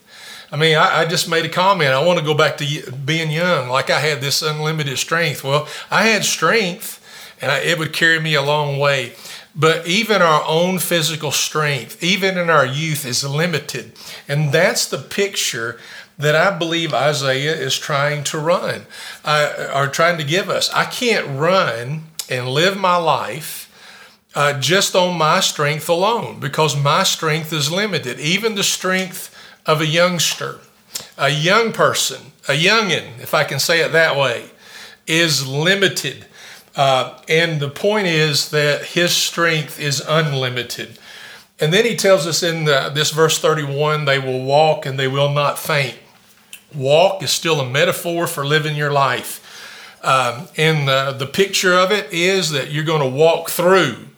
I 0.50 0.56
mean, 0.56 0.76
I, 0.76 1.00
I, 1.00 1.06
just 1.06 1.30
made 1.30 1.46
a 1.46 1.48
comment. 1.48 1.90
I 1.90 2.04
want 2.04 2.18
to 2.18 2.24
go 2.24 2.34
back 2.34 2.58
to 2.58 2.92
being 2.92 3.30
young, 3.30 3.70
like 3.70 3.88
I 3.88 4.00
had 4.00 4.20
this 4.20 4.42
unlimited 4.42 4.98
strength. 4.98 5.42
Well, 5.42 5.66
I 5.90 6.08
had 6.08 6.24
strength, 6.24 7.00
and 7.40 7.50
I, 7.50 7.60
it 7.60 7.78
would 7.78 7.94
carry 7.94 8.20
me 8.20 8.34
a 8.34 8.42
long 8.42 8.78
way. 8.78 9.14
But 9.54 9.86
even 9.86 10.20
our 10.20 10.44
own 10.46 10.78
physical 10.78 11.30
strength, 11.30 12.02
even 12.02 12.36
in 12.36 12.50
our 12.50 12.66
youth, 12.66 13.06
is 13.06 13.24
limited. 13.24 13.92
And 14.28 14.52
that's 14.52 14.86
the 14.86 14.98
picture 14.98 15.78
that 16.18 16.36
I 16.36 16.56
believe 16.56 16.92
Isaiah 16.92 17.54
is 17.54 17.78
trying 17.78 18.22
to 18.24 18.38
run, 18.38 18.82
uh, 19.24 19.70
or 19.74 19.88
trying 19.88 20.18
to 20.18 20.24
give 20.24 20.50
us. 20.50 20.70
I 20.70 20.84
can't 20.84 21.26
run 21.38 22.04
and 22.30 22.48
live 22.48 22.78
my 22.78 22.96
life 22.96 23.61
uh, 24.34 24.58
just 24.58 24.94
on 24.94 25.16
my 25.16 25.40
strength 25.40 25.88
alone 25.88 26.40
because 26.40 26.76
my 26.76 27.02
strength 27.02 27.52
is 27.52 27.70
limited. 27.70 28.18
Even 28.18 28.54
the 28.54 28.64
strength 28.64 29.36
of 29.66 29.80
a 29.80 29.86
youngster, 29.86 30.58
a 31.18 31.28
young 31.28 31.72
person, 31.72 32.32
a 32.48 32.52
youngin, 32.52 33.18
if 33.20 33.34
I 33.34 33.44
can 33.44 33.58
say 33.58 33.80
it 33.80 33.92
that 33.92 34.16
way, 34.16 34.46
is 35.06 35.46
limited. 35.46 36.26
Uh, 36.74 37.18
and 37.28 37.60
the 37.60 37.68
point 37.68 38.06
is 38.06 38.50
that 38.50 38.86
his 38.86 39.12
strength 39.12 39.78
is 39.78 40.02
unlimited. 40.06 40.98
And 41.60 41.72
then 41.72 41.84
he 41.84 41.94
tells 41.94 42.26
us 42.26 42.42
in 42.42 42.64
the, 42.64 42.90
this 42.92 43.10
verse 43.10 43.38
31 43.38 44.04
they 44.04 44.18
will 44.18 44.42
walk 44.42 44.86
and 44.86 44.98
they 44.98 45.08
will 45.08 45.32
not 45.32 45.58
faint. 45.58 45.96
Walk 46.74 47.22
is 47.22 47.30
still 47.30 47.60
a 47.60 47.68
metaphor 47.68 48.26
for 48.26 48.46
living 48.46 48.76
your 48.76 48.90
life. 48.90 49.38
Um, 50.02 50.48
and 50.56 50.88
the, 50.88 51.12
the 51.16 51.26
picture 51.26 51.74
of 51.74 51.92
it 51.92 52.12
is 52.12 52.50
that 52.50 52.72
you're 52.72 52.84
going 52.84 53.02
to 53.02 53.16
walk 53.16 53.50
through. 53.50 54.08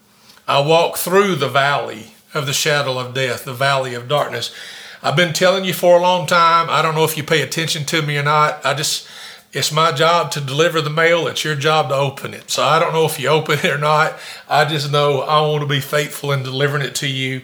I 0.47 0.61
walk 0.61 0.97
through 0.97 1.37
the 1.37 1.49
valley 1.49 2.15
of 2.35 2.47
the 2.47 2.53
shadow 2.53 2.99
of 2.99 3.15
death, 3.15 3.45
the 3.45 3.55
valley 3.55 3.95
of 3.95 4.09
darkness. 4.09 4.55
I've 5.03 5.17
been 5.17 5.33
telling 5.33 5.65
you 5.65 5.73
for 5.73 5.97
a 5.99 6.03
long 6.03 6.27
time. 6.27 6.69
I 6.71 6.83
don't 6.83 6.95
know 6.95 7.05
if 7.05 7.17
you 7.17 7.23
pay 7.23 7.43
attention 7.43 7.85
to 7.87 8.03
me 8.03 8.19
or 8.19 8.23
not. 8.23 8.65
I 8.65 8.75
just 8.75 9.09
it's 9.55 9.71
my 9.71 9.93
job 9.93 10.33
to 10.33 10.41
deliver 10.41 10.81
the 10.81 10.91
mail. 10.91 11.29
It's 11.29 11.45
your 11.45 11.55
job 11.55 11.89
to 11.91 11.95
open 11.95 12.35
it. 12.35 12.51
So 12.51 12.65
I 12.65 12.81
don't 12.81 12.93
know 12.93 13.05
if 13.05 13.21
you 13.21 13.29
open 13.29 13.61
it 13.61 13.67
or 13.67 13.79
not. 13.79 14.19
I 14.49 14.65
just 14.65 14.91
know 14.91 15.21
I 15.21 15.41
want 15.43 15.63
to 15.63 15.69
be 15.69 15.81
faithful 15.81 16.33
in 16.33 16.43
delivering 16.43 16.83
it 16.83 16.97
to 16.97 17.07
you. 17.07 17.43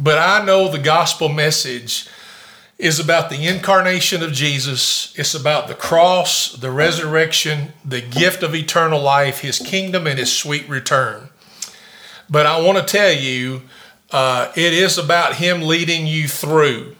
But 0.00 0.18
I 0.18 0.44
know 0.44 0.68
the 0.68 0.78
gospel 0.78 1.28
message 1.28 2.08
is 2.78 3.00
about 3.00 3.28
the 3.28 3.44
incarnation 3.44 4.22
of 4.22 4.32
Jesus. 4.32 5.12
It's 5.18 5.34
about 5.34 5.66
the 5.66 5.74
cross, 5.74 6.52
the 6.52 6.70
resurrection, 6.70 7.72
the 7.84 8.02
gift 8.02 8.44
of 8.44 8.54
eternal 8.54 9.00
life, 9.00 9.40
his 9.40 9.58
kingdom, 9.58 10.06
and 10.06 10.16
his 10.16 10.32
sweet 10.32 10.68
return. 10.68 11.28
But 12.30 12.46
I 12.46 12.60
want 12.60 12.78
to 12.78 12.84
tell 12.84 13.12
you, 13.12 13.62
uh, 14.10 14.52
it 14.56 14.72
is 14.72 14.98
about 14.98 15.36
him 15.36 15.62
leading 15.62 16.06
you 16.06 16.28
through. 16.28 16.96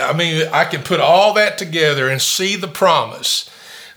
I 0.00 0.12
mean, 0.12 0.48
I 0.52 0.64
can 0.64 0.82
put 0.82 1.00
all 1.00 1.34
that 1.34 1.58
together 1.58 2.08
and 2.08 2.22
see 2.22 2.56
the 2.56 2.68
promise 2.68 3.50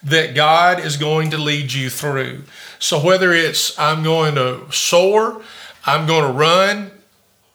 that 0.03 0.35
God 0.35 0.79
is 0.79 0.97
going 0.97 1.31
to 1.31 1.37
lead 1.37 1.73
you 1.73 1.89
through. 1.89 2.43
So 2.79 3.03
whether 3.03 3.31
it's 3.33 3.77
I'm 3.77 4.03
going 4.03 4.35
to 4.35 4.71
soar, 4.71 5.41
I'm 5.85 6.07
going 6.07 6.23
to 6.23 6.31
run, 6.31 6.91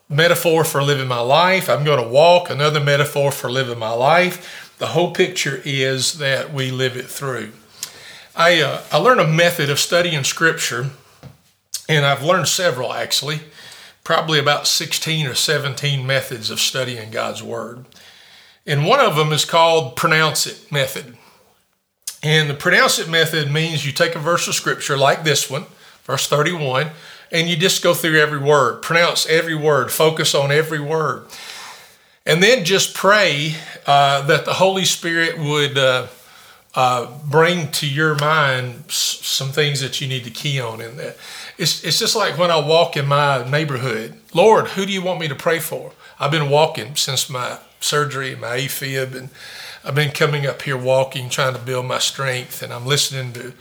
metaphor 0.09 0.65
for 0.65 0.83
living 0.83 1.09
my 1.09 1.21
life, 1.21 1.69
I'm 1.69 1.85
going 1.85 2.03
to 2.03 2.09
walk, 2.09 2.51
another 2.51 2.81
metaphor 2.81 3.33
for 3.33 3.51
living 3.51 3.79
my 3.79 3.93
life. 3.93 4.75
The 4.79 4.89
whole 4.89 5.13
picture 5.13 5.61
is 5.65 6.15
that 6.15 6.53
we 6.53 6.71
live 6.71 6.97
it 6.97 7.07
through. 7.07 7.53
I, 8.35 8.61
uh, 8.61 8.83
I 8.91 8.97
learned 8.99 9.21
a 9.21 9.27
method 9.27 9.71
of 9.71 9.79
studying 9.79 10.25
scripture, 10.25 10.91
and 11.89 12.05
I've 12.05 12.23
learned 12.23 12.49
several 12.49 12.93
actually, 12.93 13.41
probably 14.05 14.39
about 14.39 14.67
16 14.67 15.27
or 15.27 15.35
17 15.35 16.07
methods 16.07 16.51
of 16.51 16.61
studying 16.61 17.11
God's 17.11 17.43
Word. 17.43 17.85
And 18.67 18.87
one 18.87 19.01
of 19.01 19.17
them 19.17 19.33
is 19.33 19.45
called 19.45 19.97
pronounce 19.97 20.47
it 20.47 20.71
method. 20.71 21.17
And 22.23 22.49
the 22.49 22.55
pronounce 22.55 22.99
it 22.99 23.09
method 23.09 23.51
means 23.51 23.85
you 23.85 23.93
take 23.93 24.15
a 24.15 24.21
verse 24.21 24.47
of 24.47 24.55
scripture 24.55 24.97
like 24.97 25.25
this 25.25 25.51
one, 25.51 25.67
verse 26.05 26.29
31, 26.29 26.91
and 27.33 27.49
you 27.49 27.57
just 27.57 27.83
go 27.83 27.95
through 27.95 28.21
every 28.21 28.39
word, 28.39 28.83
pronounce 28.83 29.27
every 29.27 29.57
word, 29.57 29.91
focus 29.91 30.35
on 30.35 30.53
every 30.53 30.81
word. 30.81 31.27
And 32.25 32.41
then 32.41 32.65
just 32.65 32.95
pray 32.95 33.57
uh, 33.87 34.23
that 34.27 34.45
the 34.45 34.55
Holy 34.55 34.85
Spirit 34.85 35.39
would 35.39 35.77
uh, 35.77 36.07
uh, 36.77 37.13
bring 37.29 37.73
to 37.73 37.89
your 37.89 38.15
mind 38.15 38.85
some 38.89 39.49
things 39.49 39.81
that 39.81 40.01
you 40.01 40.07
need 40.07 40.23
to 40.25 40.31
key 40.31 40.61
on 40.61 40.81
in 40.81 40.97
that. 40.99 41.17
It's, 41.63 41.85
it's 41.85 42.01
just 42.01 42.17
like 42.17 42.37
when 42.37 42.51
I 42.51 42.59
walk 42.59 42.97
in 42.97 43.07
my 43.07 43.49
neighborhood 43.49 44.19
Lord, 44.35 44.69
who 44.69 44.85
do 44.85 44.93
you 44.93 45.01
want 45.01 45.21
me 45.21 45.29
to 45.29 45.35
pray 45.37 45.61
for? 45.61 45.93
I've 46.19 46.33
been 46.33 46.51
walking 46.51 46.97
since 46.97 47.31
my 47.31 47.59
surgery, 47.79 48.35
my 48.35 48.57
AFib, 48.57 49.15
and 49.15 49.29
I've 49.85 49.95
been 49.95 50.11
coming 50.11 50.45
up 50.45 50.63
here 50.63 50.77
walking, 50.77 51.29
trying 51.29 51.55
to 51.55 51.61
build 51.61 51.87
my 51.87 51.99
strength, 51.99 52.63
and 52.63 52.73
I'm 52.73 52.85
listening 52.85 53.33
to 53.35 53.53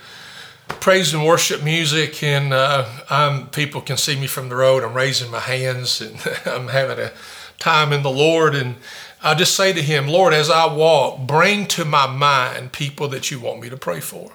praise 0.80 1.14
and 1.14 1.24
worship 1.24 1.62
music, 1.62 2.24
and 2.24 2.52
uh, 2.52 2.88
I'm 3.08 3.48
people 3.48 3.80
can 3.80 3.96
see 3.96 4.18
me 4.18 4.26
from 4.26 4.48
the 4.48 4.56
road. 4.56 4.82
I'm 4.82 4.94
raising 4.94 5.30
my 5.30 5.40
hands, 5.40 6.00
and 6.00 6.16
I'm 6.46 6.68
having 6.68 6.98
a 6.98 7.12
time 7.60 7.92
in 7.92 8.02
the 8.02 8.10
Lord, 8.10 8.56
and 8.56 8.76
I 9.22 9.34
just 9.34 9.54
say 9.54 9.72
to 9.72 9.82
Him, 9.82 10.08
Lord, 10.08 10.34
as 10.34 10.50
I 10.50 10.66
walk, 10.74 11.20
bring 11.28 11.66
to 11.68 11.84
my 11.84 12.08
mind 12.08 12.72
people 12.72 13.06
that 13.08 13.30
you 13.30 13.38
want 13.38 13.60
me 13.60 13.68
to 13.68 13.76
pray 13.76 14.00
for. 14.00 14.32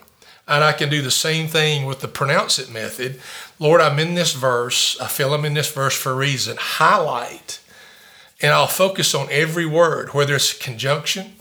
And 0.48 0.64
I 0.64 0.72
can 0.72 0.90
do 0.90 1.02
the 1.02 1.12
same 1.12 1.48
thing 1.48 1.86
with 1.86 2.00
the 2.00 2.08
pronounce 2.08 2.58
it 2.58 2.72
method. 2.72 3.20
Lord, 3.60 3.82
I'm 3.82 4.00
in 4.00 4.16
this 4.16 4.34
verse. 4.34 5.00
I 5.00 5.08
feel 5.08 5.34
I'm 5.34 5.46
in 5.46 5.54
this 5.56 5.72
verse 5.72 5.96
for 5.96 6.12
a 6.12 6.16
reason. 6.16 6.58
Highlight 6.60 7.60
and 8.42 8.52
I'll 8.52 8.68
focus 8.68 9.16
on 9.16 9.28
every 9.32 9.66
word, 9.66 10.14
whether 10.14 10.36
it's 10.36 10.54
a 10.54 10.60
conjunction, 10.60 11.34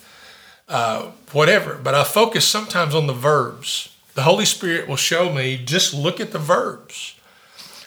uh, 0.68 1.10
whatever. 1.32 1.78
But 1.82 1.94
I 1.94 2.04
focus 2.04 2.46
sometimes 2.46 2.94
on 2.94 3.06
the 3.06 3.12
verbs. 3.12 3.94
The 4.14 4.22
Holy 4.22 4.46
Spirit 4.46 4.88
will 4.88 4.96
show 4.96 5.32
me 5.32 5.62
just 5.62 5.92
look 5.92 6.20
at 6.20 6.32
the 6.32 6.38
verbs. 6.38 7.14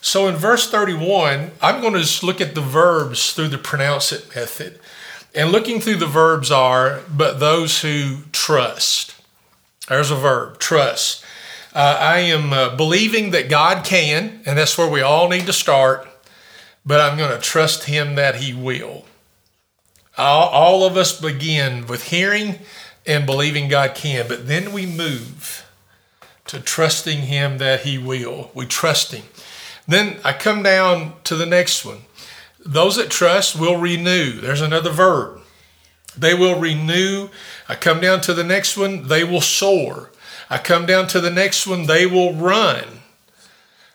So 0.01 0.27
in 0.27 0.35
verse 0.35 0.69
31, 0.69 1.51
I'm 1.61 1.81
going 1.81 1.93
to 1.93 1.99
just 1.99 2.23
look 2.23 2.39
at 2.39 2.55
the 2.55 2.61
verbs 2.61 3.33
through 3.33 3.49
the 3.49 3.57
pronounce 3.57 4.11
it 4.11 4.33
method. 4.35 4.79
And 5.35 5.51
looking 5.51 5.79
through 5.79 5.97
the 5.97 6.07
verbs 6.07 6.51
are, 6.51 7.01
but 7.09 7.39
those 7.39 7.81
who 7.81 8.19
trust. 8.31 9.15
There's 9.87 10.11
a 10.11 10.15
verb, 10.15 10.59
trust. 10.59 11.23
Uh, 11.73 11.97
I 11.99 12.19
am 12.19 12.51
uh, 12.51 12.75
believing 12.75 13.31
that 13.31 13.49
God 13.49 13.85
can, 13.85 14.41
and 14.45 14.57
that's 14.57 14.77
where 14.77 14.89
we 14.89 15.01
all 15.01 15.29
need 15.29 15.45
to 15.45 15.53
start 15.53 16.07
but 16.89 16.99
I'm 16.99 17.17
going 17.17 17.31
to 17.31 17.39
trust 17.39 17.83
Him 17.83 18.15
that 18.15 18.37
He 18.37 18.53
will. 18.53 19.05
All, 20.17 20.49
all 20.49 20.83
of 20.83 20.97
us 20.97 21.19
begin 21.19 21.85
with 21.85 22.09
hearing 22.09 22.55
and 23.05 23.27
believing 23.27 23.69
God 23.69 23.93
can, 23.95 24.27
but 24.27 24.47
then 24.47 24.73
we 24.73 24.87
move 24.87 25.65
to 26.47 26.59
trusting 26.59 27.19
Him 27.19 27.59
that 27.59 27.81
He 27.81 27.97
will. 27.97 28.49
We 28.53 28.65
trust 28.65 29.11
Him. 29.11 29.25
Then 29.87 30.17
I 30.23 30.33
come 30.33 30.63
down 30.63 31.13
to 31.25 31.35
the 31.35 31.45
next 31.45 31.85
one. 31.85 31.99
Those 32.65 32.97
that 32.97 33.09
trust 33.09 33.59
will 33.59 33.77
renew. 33.77 34.33
There's 34.33 34.61
another 34.61 34.89
verb. 34.89 35.41
They 36.17 36.33
will 36.33 36.59
renew. 36.59 37.29
I 37.67 37.75
come 37.75 38.01
down 38.01 38.21
to 38.21 38.33
the 38.33 38.43
next 38.43 38.77
one. 38.77 39.07
They 39.07 39.23
will 39.23 39.41
soar. 39.41 40.09
I 40.49 40.57
come 40.57 40.85
down 40.85 41.07
to 41.09 41.21
the 41.21 41.29
next 41.29 41.67
one. 41.67 41.85
They 41.85 42.05
will 42.05 42.33
run 42.33 42.99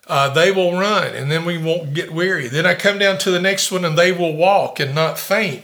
uh, 0.06 0.28
they 0.30 0.50
will 0.52 0.72
run 0.72 1.14
and 1.14 1.30
then 1.30 1.44
we 1.44 1.58
won't 1.58 1.94
get 1.94 2.12
weary. 2.12 2.48
Then 2.48 2.66
I 2.66 2.74
come 2.74 2.98
down 2.98 3.18
to 3.18 3.30
the 3.30 3.40
next 3.40 3.72
one 3.72 3.84
and 3.84 3.96
they 3.96 4.12
will 4.12 4.34
walk 4.34 4.78
and 4.78 4.94
not 4.94 5.18
faint. 5.18 5.62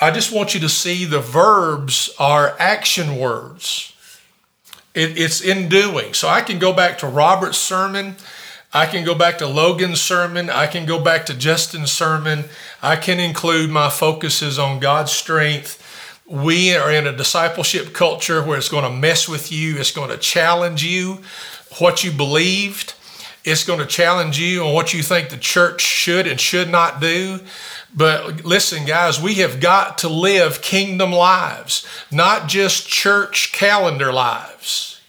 I 0.00 0.10
just 0.10 0.32
want 0.32 0.54
you 0.54 0.60
to 0.60 0.68
see 0.68 1.04
the 1.04 1.20
verbs 1.20 2.14
are 2.18 2.56
action 2.58 3.18
words. 3.18 3.94
It, 4.94 5.18
it's 5.18 5.40
in 5.40 5.68
doing. 5.68 6.14
So 6.14 6.28
I 6.28 6.40
can 6.40 6.58
go 6.58 6.72
back 6.72 6.98
to 6.98 7.06
Robert's 7.06 7.58
sermon 7.58 8.16
I 8.74 8.86
can 8.86 9.04
go 9.04 9.14
back 9.14 9.36
to 9.38 9.46
Logan's 9.46 10.00
sermon. 10.00 10.48
I 10.48 10.66
can 10.66 10.86
go 10.86 10.98
back 10.98 11.26
to 11.26 11.34
Justin's 11.34 11.92
sermon. 11.92 12.44
I 12.82 12.96
can 12.96 13.20
include 13.20 13.68
my 13.68 13.90
focuses 13.90 14.58
on 14.58 14.80
God's 14.80 15.12
strength. 15.12 15.78
We 16.32 16.74
are 16.74 16.90
in 16.90 17.06
a 17.06 17.14
discipleship 17.14 17.92
culture 17.92 18.42
where 18.42 18.56
it's 18.56 18.70
going 18.70 18.84
to 18.84 18.98
mess 18.98 19.28
with 19.28 19.52
you, 19.52 19.76
it's 19.76 19.90
going 19.90 20.08
to 20.08 20.16
challenge 20.16 20.82
you, 20.82 21.20
what 21.78 22.04
you 22.04 22.10
believed. 22.10 22.94
It's 23.44 23.64
going 23.64 23.80
to 23.80 23.86
challenge 23.86 24.38
you 24.38 24.64
on 24.64 24.72
what 24.72 24.94
you 24.94 25.02
think 25.02 25.28
the 25.28 25.36
church 25.36 25.82
should 25.82 26.26
and 26.26 26.40
should 26.40 26.70
not 26.70 27.02
do. 27.02 27.40
But 27.94 28.46
listen, 28.46 28.86
guys, 28.86 29.20
we 29.20 29.34
have 29.34 29.60
got 29.60 29.98
to 29.98 30.08
live 30.08 30.62
kingdom 30.62 31.12
lives, 31.12 31.86
not 32.10 32.48
just 32.48 32.88
church 32.88 33.52
calendar 33.52 34.10
lives. 34.10 35.02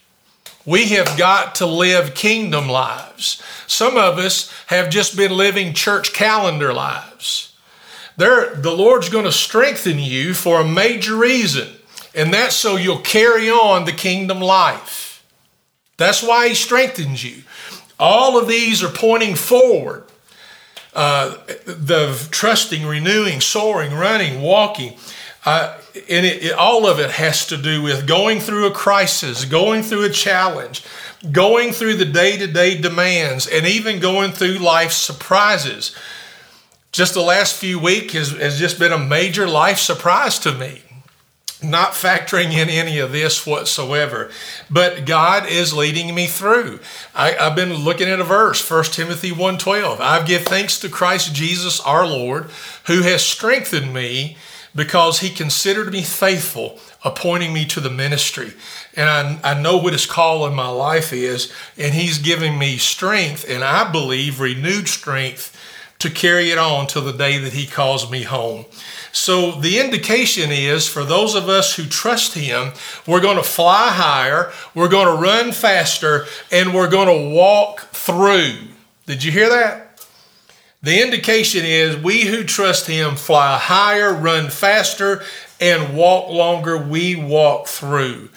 We 0.65 0.87
have 0.89 1.17
got 1.17 1.55
to 1.55 1.65
live 1.65 2.15
kingdom 2.15 2.67
lives. 2.67 3.41
Some 3.65 3.95
of 3.95 4.17
us 4.17 4.53
have 4.65 4.89
just 4.89 5.15
been 5.15 5.31
living 5.31 5.73
church 5.73 6.11
calendar 6.11 6.73
lives. 6.73 7.52
There, 8.17 8.53
the 8.55 8.71
Lord's 8.71 9.09
going 9.09 9.25
to 9.25 9.31
strengthen 9.31 9.99
you 9.99 10.33
for 10.33 10.61
a 10.61 10.67
major 10.67 11.15
reason, 11.15 11.69
and 12.13 12.33
that's 12.33 12.55
so 12.55 12.75
you'll 12.75 12.99
carry 12.99 13.49
on 13.49 13.85
the 13.85 13.91
kingdom 13.91 14.39
life. 14.39 15.25
That's 15.97 16.21
why 16.21 16.49
He 16.49 16.55
strengthens 16.55 17.23
you. 17.23 17.43
All 17.99 18.37
of 18.37 18.47
these 18.47 18.83
are 18.83 18.89
pointing 18.89 19.35
forward. 19.35 20.03
Uh, 20.93 21.37
the 21.65 22.27
trusting, 22.29 22.85
renewing, 22.85 23.41
soaring, 23.41 23.93
running, 23.93 24.41
walking. 24.41 24.95
Uh, 25.45 25.75
and 25.95 26.25
it, 26.25 26.43
it, 26.43 26.53
all 26.53 26.87
of 26.87 26.99
it 26.99 27.11
has 27.11 27.47
to 27.47 27.57
do 27.57 27.81
with 27.81 28.07
going 28.07 28.39
through 28.39 28.67
a 28.67 28.71
crisis, 28.71 29.45
going 29.45 29.81
through 29.81 30.03
a 30.03 30.09
challenge, 30.09 30.83
going 31.31 31.71
through 31.71 31.95
the 31.95 32.05
day 32.05 32.37
to 32.37 32.47
day 32.47 32.79
demands, 32.79 33.47
and 33.47 33.65
even 33.65 33.99
going 33.99 34.31
through 34.31 34.57
life's 34.59 34.95
surprises. 34.95 35.95
Just 36.93 37.15
the 37.15 37.21
last 37.21 37.55
few 37.55 37.79
weeks 37.79 38.13
has, 38.13 38.31
has 38.31 38.59
just 38.59 38.79
been 38.79 38.93
a 38.93 38.99
major 38.99 39.47
life 39.47 39.79
surprise 39.79 40.39
to 40.39 40.53
me 40.53 40.83
not 41.63 41.93
factoring 41.93 42.51
in 42.51 42.69
any 42.69 42.99
of 42.99 43.11
this 43.11 43.47
whatsoever. 43.47 44.29
But 44.69 45.05
God 45.05 45.47
is 45.47 45.73
leading 45.73 46.13
me 46.13 46.27
through. 46.27 46.79
I, 47.15 47.31
have 47.31 47.55
been 47.55 47.73
looking 47.73 48.09
at 48.09 48.19
a 48.19 48.23
verse, 48.23 48.69
1 48.69 48.83
Timothy 48.85 49.31
1.12. 49.31 49.99
I 49.99 50.23
give 50.25 50.43
thanks 50.43 50.79
to 50.81 50.89
Christ 50.89 51.33
Jesus 51.33 51.79
our 51.79 52.05
Lord, 52.05 52.49
who 52.87 53.01
has 53.03 53.23
strengthened 53.23 53.93
me 53.93 54.37
because 54.75 55.19
he 55.19 55.29
considered 55.29 55.93
me 55.93 56.01
faithful, 56.01 56.79
appointing 57.05 57.53
me 57.53 57.63
to 57.65 57.79
the 57.79 57.89
ministry. 57.89 58.53
And 58.95 59.09
I, 59.09 59.51
I 59.51 59.61
know 59.61 59.77
what 59.77 59.93
his 59.93 60.05
call 60.05 60.45
in 60.47 60.53
my 60.53 60.67
life 60.67 61.13
is, 61.13 61.53
and 61.77 61.93
he's 61.93 62.17
giving 62.17 62.57
me 62.57 62.77
strength, 62.77 63.45
and 63.47 63.63
I 63.63 63.89
believe 63.89 64.39
renewed 64.39 64.87
strength 64.87 65.52
to 66.03 66.09
carry 66.09 66.51
it 66.51 66.57
on 66.57 66.87
till 66.87 67.01
the 67.01 67.11
day 67.11 67.39
that 67.39 67.53
he 67.53 67.65
calls 67.65 68.09
me 68.11 68.23
home. 68.23 68.65
So 69.13 69.51
the 69.51 69.79
indication 69.79 70.51
is 70.51 70.87
for 70.87 71.03
those 71.03 71.35
of 71.35 71.47
us 71.47 71.75
who 71.75 71.85
trust 71.85 72.33
Him, 72.33 72.73
we're 73.05 73.21
going 73.21 73.37
to 73.37 73.43
fly 73.43 73.89
higher, 73.89 74.51
we're 74.73 74.89
going 74.89 75.05
to 75.05 75.21
run 75.21 75.51
faster, 75.51 76.25
and 76.51 76.73
we're 76.73 76.89
going 76.89 77.07
to 77.07 77.35
walk 77.35 77.81
through. 77.91 78.55
Did 79.05 79.23
you 79.23 79.31
hear 79.31 79.49
that? 79.49 80.05
The 80.81 81.01
indication 81.01 81.63
is 81.63 81.95
we 81.95 82.23
who 82.23 82.43
trust 82.43 82.87
Him 82.87 83.15
fly 83.15 83.57
higher, 83.59 84.11
run 84.11 84.49
faster, 84.49 85.21
and 85.61 85.95
walk 85.95 86.29
longer. 86.29 86.77
We 86.77 87.15
walk 87.15 87.67
through. 87.67 88.29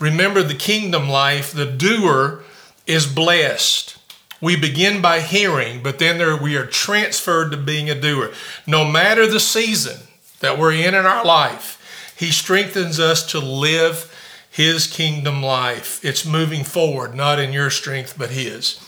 Remember 0.00 0.42
the 0.42 0.56
kingdom 0.56 1.08
life, 1.08 1.52
the 1.52 1.64
doer 1.64 2.42
is 2.88 3.06
blessed. 3.06 3.96
We 4.44 4.56
begin 4.56 5.00
by 5.00 5.20
hearing, 5.20 5.82
but 5.82 5.98
then 5.98 6.18
there, 6.18 6.36
we 6.36 6.54
are 6.58 6.66
transferred 6.66 7.50
to 7.52 7.56
being 7.56 7.88
a 7.88 7.98
doer. 7.98 8.30
No 8.66 8.84
matter 8.84 9.26
the 9.26 9.40
season, 9.40 10.00
that 10.40 10.58
we're 10.58 10.74
in 10.74 10.94
in 10.94 11.06
our 11.06 11.24
life, 11.24 12.14
He 12.18 12.30
strengthens 12.30 13.00
us 13.00 13.24
to 13.32 13.38
live 13.38 14.14
His 14.50 14.86
kingdom 14.86 15.42
life. 15.42 16.04
It's 16.04 16.26
moving 16.26 16.62
forward, 16.62 17.14
not 17.14 17.38
in 17.38 17.54
your 17.54 17.70
strength, 17.70 18.16
but 18.18 18.32
His. 18.32 18.78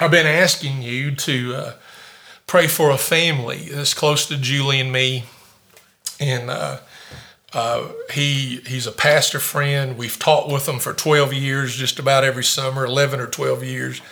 I've 0.00 0.10
been 0.10 0.26
asking 0.26 0.82
you 0.82 1.14
to 1.14 1.54
uh, 1.54 1.72
pray 2.48 2.66
for 2.66 2.90
a 2.90 2.98
family 2.98 3.68
that's 3.70 3.94
close 3.94 4.26
to 4.26 4.36
Julie 4.36 4.80
and 4.80 4.90
me. 4.90 5.22
And 6.18 6.50
uh, 6.50 6.80
uh, 7.52 7.90
he 8.10 8.56
he's 8.66 8.88
a 8.88 8.92
pastor 8.92 9.38
friend. 9.38 9.96
We've 9.96 10.18
taught 10.18 10.50
with 10.50 10.68
him 10.68 10.80
for 10.80 10.92
12 10.92 11.32
years, 11.32 11.76
just 11.76 12.00
about 12.00 12.24
every 12.24 12.42
summer, 12.42 12.84
11 12.84 13.20
or 13.20 13.28
12 13.28 13.62
years. 13.62 14.02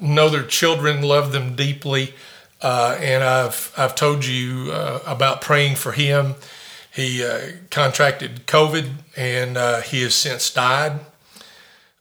Know 0.00 0.28
their 0.28 0.42
children, 0.42 1.02
love 1.02 1.32
them 1.32 1.54
deeply. 1.54 2.14
Uh, 2.62 2.96
and 3.00 3.24
I've 3.24 3.72
I've 3.76 3.94
told 3.96 4.24
you 4.24 4.70
uh, 4.72 5.00
about 5.04 5.40
praying 5.40 5.76
for 5.76 5.92
him. 5.92 6.36
He 6.94 7.24
uh, 7.24 7.52
contracted 7.70 8.46
COVID, 8.46 8.88
and 9.16 9.56
uh, 9.56 9.80
he 9.80 10.02
has 10.02 10.14
since 10.14 10.52
died. 10.52 11.00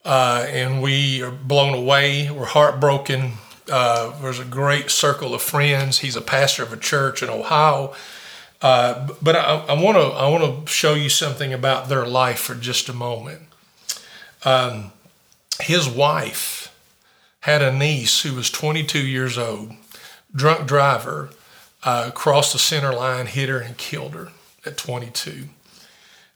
Uh, 0.05 0.45
and 0.49 0.81
we 0.81 1.21
are 1.23 1.31
blown 1.31 1.73
away. 1.73 2.29
We're 2.29 2.45
heartbroken. 2.45 3.33
Uh, 3.71 4.19
there's 4.21 4.39
a 4.39 4.45
great 4.45 4.91
circle 4.91 5.33
of 5.33 5.41
friends. 5.41 5.99
He's 5.99 6.15
a 6.15 6.21
pastor 6.21 6.63
of 6.63 6.73
a 6.73 6.77
church 6.77 7.23
in 7.23 7.29
Ohio. 7.29 7.93
but 8.61 9.35
I 9.35 9.73
want 9.73 9.97
to 9.97 10.03
I 10.15 10.27
want 10.29 10.67
to 10.67 10.71
show 10.71 10.93
you 10.93 11.09
something 11.09 11.53
about 11.53 11.89
their 11.89 12.05
life 12.05 12.39
for 12.39 12.53
just 12.53 12.87
a 12.87 12.93
moment. 12.93 13.41
Um, 14.43 14.91
his 15.59 15.87
wife 15.89 16.60
had 17.41 17.61
a 17.61 17.75
niece 17.75 18.21
who 18.21 18.35
was 18.35 18.49
22 18.49 18.99
years 18.99 19.37
old 19.37 19.73
drunk 20.33 20.67
driver 20.67 21.29
uh, 21.83 22.11
crossed 22.11 22.53
the 22.53 22.59
center 22.59 22.93
line, 22.93 23.25
hit 23.25 23.49
her, 23.49 23.59
and 23.59 23.77
killed 23.77 24.13
her 24.13 24.29
at 24.65 24.77
22. 24.77 25.45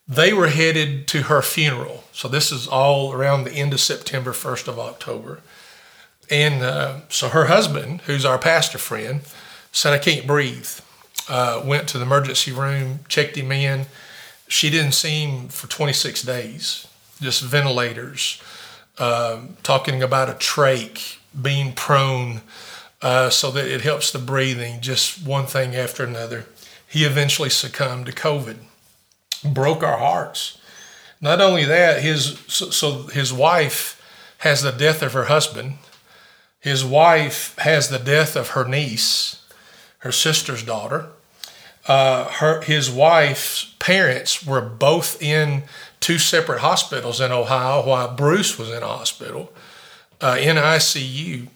They 0.07 0.33
were 0.33 0.47
headed 0.47 1.07
to 1.09 1.23
her 1.23 1.41
funeral. 1.41 2.03
So 2.11 2.27
this 2.27 2.51
is 2.51 2.67
all 2.67 3.13
around 3.13 3.43
the 3.43 3.53
end 3.53 3.73
of 3.73 3.79
September, 3.79 4.31
1st 4.31 4.67
of 4.67 4.79
October. 4.79 5.41
And 6.29 6.63
uh, 6.63 7.01
so 7.09 7.29
her 7.29 7.45
husband, 7.45 8.01
who's 8.01 8.25
our 8.25 8.37
pastor 8.37 8.77
friend, 8.77 9.21
said, 9.71 9.93
I 9.93 9.97
can't 9.99 10.27
breathe. 10.27 10.69
Uh, 11.27 11.61
went 11.65 11.87
to 11.89 11.97
the 11.97 12.05
emergency 12.05 12.51
room, 12.51 12.99
checked 13.07 13.35
him 13.35 13.51
in. 13.51 13.87
She 14.47 14.69
didn't 14.69 14.93
see 14.93 15.23
him 15.23 15.47
for 15.47 15.67
26 15.67 16.21
days, 16.21 16.87
just 17.19 17.43
ventilators, 17.43 18.41
um, 18.97 19.57
talking 19.63 20.01
about 20.01 20.29
a 20.29 20.33
trach, 20.33 21.17
being 21.39 21.73
prone, 21.73 22.41
uh, 23.01 23.29
so 23.29 23.51
that 23.51 23.65
it 23.65 23.81
helps 23.81 24.11
the 24.11 24.19
breathing, 24.19 24.81
just 24.81 25.25
one 25.25 25.45
thing 25.45 25.75
after 25.75 26.03
another. 26.03 26.45
He 26.87 27.03
eventually 27.03 27.49
succumbed 27.49 28.05
to 28.05 28.11
COVID, 28.11 28.57
broke 29.43 29.83
our 29.83 29.97
hearts. 29.97 30.57
Not 31.21 31.41
only 31.41 31.65
that, 31.65 32.01
his 32.01 32.39
so, 32.47 32.69
so 32.69 33.03
his 33.07 33.33
wife 33.33 34.01
has 34.39 34.61
the 34.61 34.71
death 34.71 35.01
of 35.01 35.13
her 35.13 35.25
husband. 35.25 35.75
His 36.59 36.83
wife 36.83 37.55
has 37.59 37.89
the 37.89 37.99
death 37.99 38.35
of 38.35 38.49
her 38.49 38.65
niece, 38.67 39.43
her 39.99 40.11
sister's 40.11 40.63
daughter. 40.63 41.07
Uh, 41.87 42.25
her 42.25 42.61
his 42.61 42.89
wife's 42.89 43.75
parents 43.79 44.45
were 44.45 44.61
both 44.61 45.21
in 45.21 45.63
two 46.05 46.19
separate 46.19 46.59
hospitals 46.59 47.19
in 47.19 47.31
Ohio 47.31 47.83
while 47.83 48.13
Bruce 48.13 48.59
was 48.59 48.69
in 48.69 48.83
hospital 48.83 49.51
uh, 50.21 50.37
in 50.39 50.55
ICU. 50.55 51.47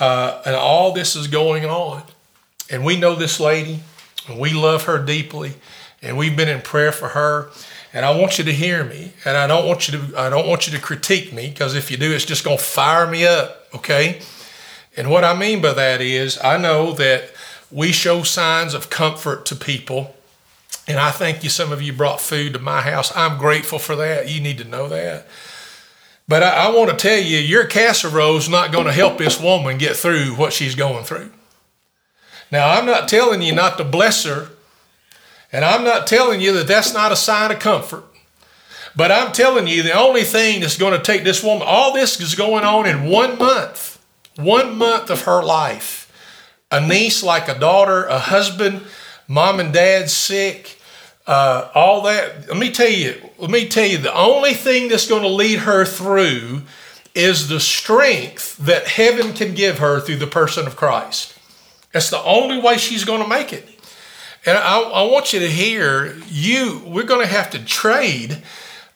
Uh, 0.00 0.42
and 0.44 0.56
all 0.56 0.90
this 0.90 1.14
is 1.14 1.28
going 1.28 1.64
on. 1.64 2.02
And 2.68 2.84
we 2.84 2.98
know 2.98 3.14
this 3.14 3.38
lady, 3.38 3.84
and 4.26 4.40
we 4.40 4.52
love 4.52 4.86
her 4.86 4.98
deeply, 4.98 5.52
and 6.02 6.16
we've 6.16 6.36
been 6.36 6.48
in 6.48 6.60
prayer 6.60 6.90
for 6.90 7.10
her. 7.10 7.50
And 7.92 8.04
I 8.04 8.18
want 8.18 8.36
you 8.36 8.42
to 8.42 8.52
hear 8.52 8.82
me, 8.82 9.12
and 9.24 9.36
I 9.36 9.46
don't 9.46 9.64
want 9.64 9.86
you 9.86 9.96
to 9.96 10.18
I 10.18 10.28
don't 10.28 10.48
want 10.48 10.66
you 10.66 10.72
to 10.76 10.82
critique 10.82 11.32
me 11.32 11.50
because 11.50 11.76
if 11.76 11.88
you 11.88 11.96
do, 11.96 12.10
it's 12.10 12.24
just 12.24 12.42
going 12.42 12.58
to 12.58 12.64
fire 12.64 13.08
me 13.08 13.24
up. 13.24 13.68
Okay. 13.76 14.20
And 14.96 15.08
what 15.08 15.22
I 15.22 15.38
mean 15.38 15.62
by 15.62 15.72
that 15.72 16.00
is, 16.00 16.36
I 16.42 16.56
know 16.56 16.90
that 16.94 17.30
we 17.70 17.92
show 17.92 18.24
signs 18.24 18.74
of 18.74 18.90
comfort 18.90 19.46
to 19.46 19.54
people. 19.54 20.13
And 20.86 20.98
I 20.98 21.10
thank 21.10 21.42
you, 21.42 21.50
some 21.50 21.72
of 21.72 21.80
you 21.80 21.92
brought 21.92 22.20
food 22.20 22.52
to 22.52 22.58
my 22.58 22.82
house. 22.82 23.14
I'm 23.16 23.38
grateful 23.38 23.78
for 23.78 23.96
that. 23.96 24.28
You 24.28 24.40
need 24.40 24.58
to 24.58 24.64
know 24.64 24.88
that. 24.88 25.26
But 26.28 26.42
I, 26.42 26.66
I 26.66 26.68
want 26.70 26.90
to 26.90 26.96
tell 26.96 27.18
you, 27.18 27.38
your 27.38 27.66
casserole 27.66 28.36
is 28.36 28.48
not 28.48 28.72
going 28.72 28.86
to 28.86 28.92
help 28.92 29.18
this 29.18 29.40
woman 29.40 29.78
get 29.78 29.96
through 29.96 30.34
what 30.36 30.52
she's 30.52 30.74
going 30.74 31.04
through. 31.04 31.30
Now, 32.50 32.70
I'm 32.70 32.86
not 32.86 33.08
telling 33.08 33.42
you 33.42 33.54
not 33.54 33.78
to 33.78 33.84
bless 33.84 34.24
her, 34.24 34.48
and 35.50 35.64
I'm 35.64 35.84
not 35.84 36.06
telling 36.06 36.40
you 36.40 36.52
that 36.54 36.66
that's 36.66 36.92
not 36.92 37.12
a 37.12 37.16
sign 37.16 37.50
of 37.50 37.58
comfort. 37.58 38.04
But 38.96 39.10
I'm 39.10 39.32
telling 39.32 39.66
you, 39.66 39.82
the 39.82 39.92
only 39.92 40.22
thing 40.22 40.60
that's 40.60 40.78
going 40.78 40.96
to 40.96 41.02
take 41.02 41.24
this 41.24 41.42
woman, 41.42 41.66
all 41.66 41.92
this 41.92 42.20
is 42.20 42.34
going 42.34 42.64
on 42.64 42.86
in 42.86 43.04
one 43.04 43.38
month, 43.38 44.02
one 44.36 44.76
month 44.76 45.10
of 45.10 45.22
her 45.22 45.42
life. 45.42 46.02
A 46.70 46.86
niece 46.86 47.22
like 47.22 47.48
a 47.48 47.58
daughter, 47.58 48.04
a 48.04 48.18
husband, 48.18 48.82
mom 49.28 49.60
and 49.60 49.72
dad 49.72 50.10
sick, 50.10 50.78
uh, 51.26 51.70
all 51.74 52.02
that. 52.02 52.48
Let 52.48 52.56
me 52.56 52.70
tell 52.70 52.88
you, 52.88 53.30
let 53.38 53.50
me 53.50 53.68
tell 53.68 53.86
you, 53.86 53.98
the 53.98 54.14
only 54.14 54.54
thing 54.54 54.88
that's 54.88 55.08
going 55.08 55.22
to 55.22 55.28
lead 55.28 55.60
her 55.60 55.84
through 55.84 56.62
is 57.14 57.48
the 57.48 57.60
strength 57.60 58.56
that 58.58 58.88
heaven 58.88 59.32
can 59.32 59.54
give 59.54 59.78
her 59.78 60.00
through 60.00 60.16
the 60.16 60.26
person 60.26 60.66
of 60.66 60.76
Christ. 60.76 61.38
That's 61.92 62.10
the 62.10 62.22
only 62.22 62.58
way 62.58 62.76
she's 62.76 63.04
going 63.04 63.22
to 63.22 63.28
make 63.28 63.52
it. 63.52 63.68
And 64.44 64.58
I, 64.58 64.80
I 64.80 65.02
want 65.04 65.32
you 65.32 65.40
to 65.40 65.50
hear 65.50 66.16
you, 66.28 66.82
we're 66.84 67.04
going 67.04 67.26
to 67.26 67.32
have 67.32 67.50
to 67.50 67.64
trade 67.64 68.42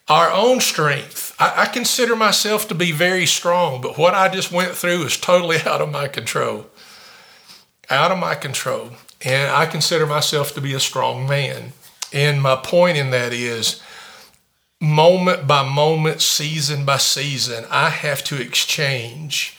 our 0.08 0.30
own 0.30 0.60
strength. 0.60 1.34
I, 1.38 1.62
I, 1.62 1.66
consider 1.66 2.16
myself 2.16 2.68
to 2.68 2.74
be 2.74 2.92
very 2.92 3.26
strong, 3.26 3.80
but 3.80 3.96
what 3.98 4.14
I 4.14 4.28
just 4.28 4.50
went 4.50 4.72
through 4.72 5.04
is 5.04 5.16
totally 5.18 5.58
out 5.66 5.80
of 5.80 5.90
my 5.90 6.08
control. 6.08 6.66
Out 7.88 8.10
of 8.10 8.18
my 8.18 8.34
control. 8.34 8.90
And 9.22 9.50
I 9.50 9.66
consider 9.66 10.06
myself 10.06 10.54
to 10.54 10.60
be 10.60 10.74
a 10.74 10.80
strong 10.80 11.28
man. 11.28 11.72
And 12.12 12.40
my 12.40 12.56
point 12.56 12.96
in 12.96 13.10
that 13.10 13.32
is 13.32 13.82
moment 14.80 15.46
by 15.46 15.68
moment, 15.68 16.20
season 16.20 16.84
by 16.84 16.98
season, 16.98 17.64
I 17.70 17.90
have 17.90 18.22
to 18.24 18.40
exchange 18.40 19.58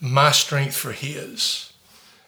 my 0.00 0.30
strength 0.30 0.76
for 0.76 0.92
His. 0.92 1.72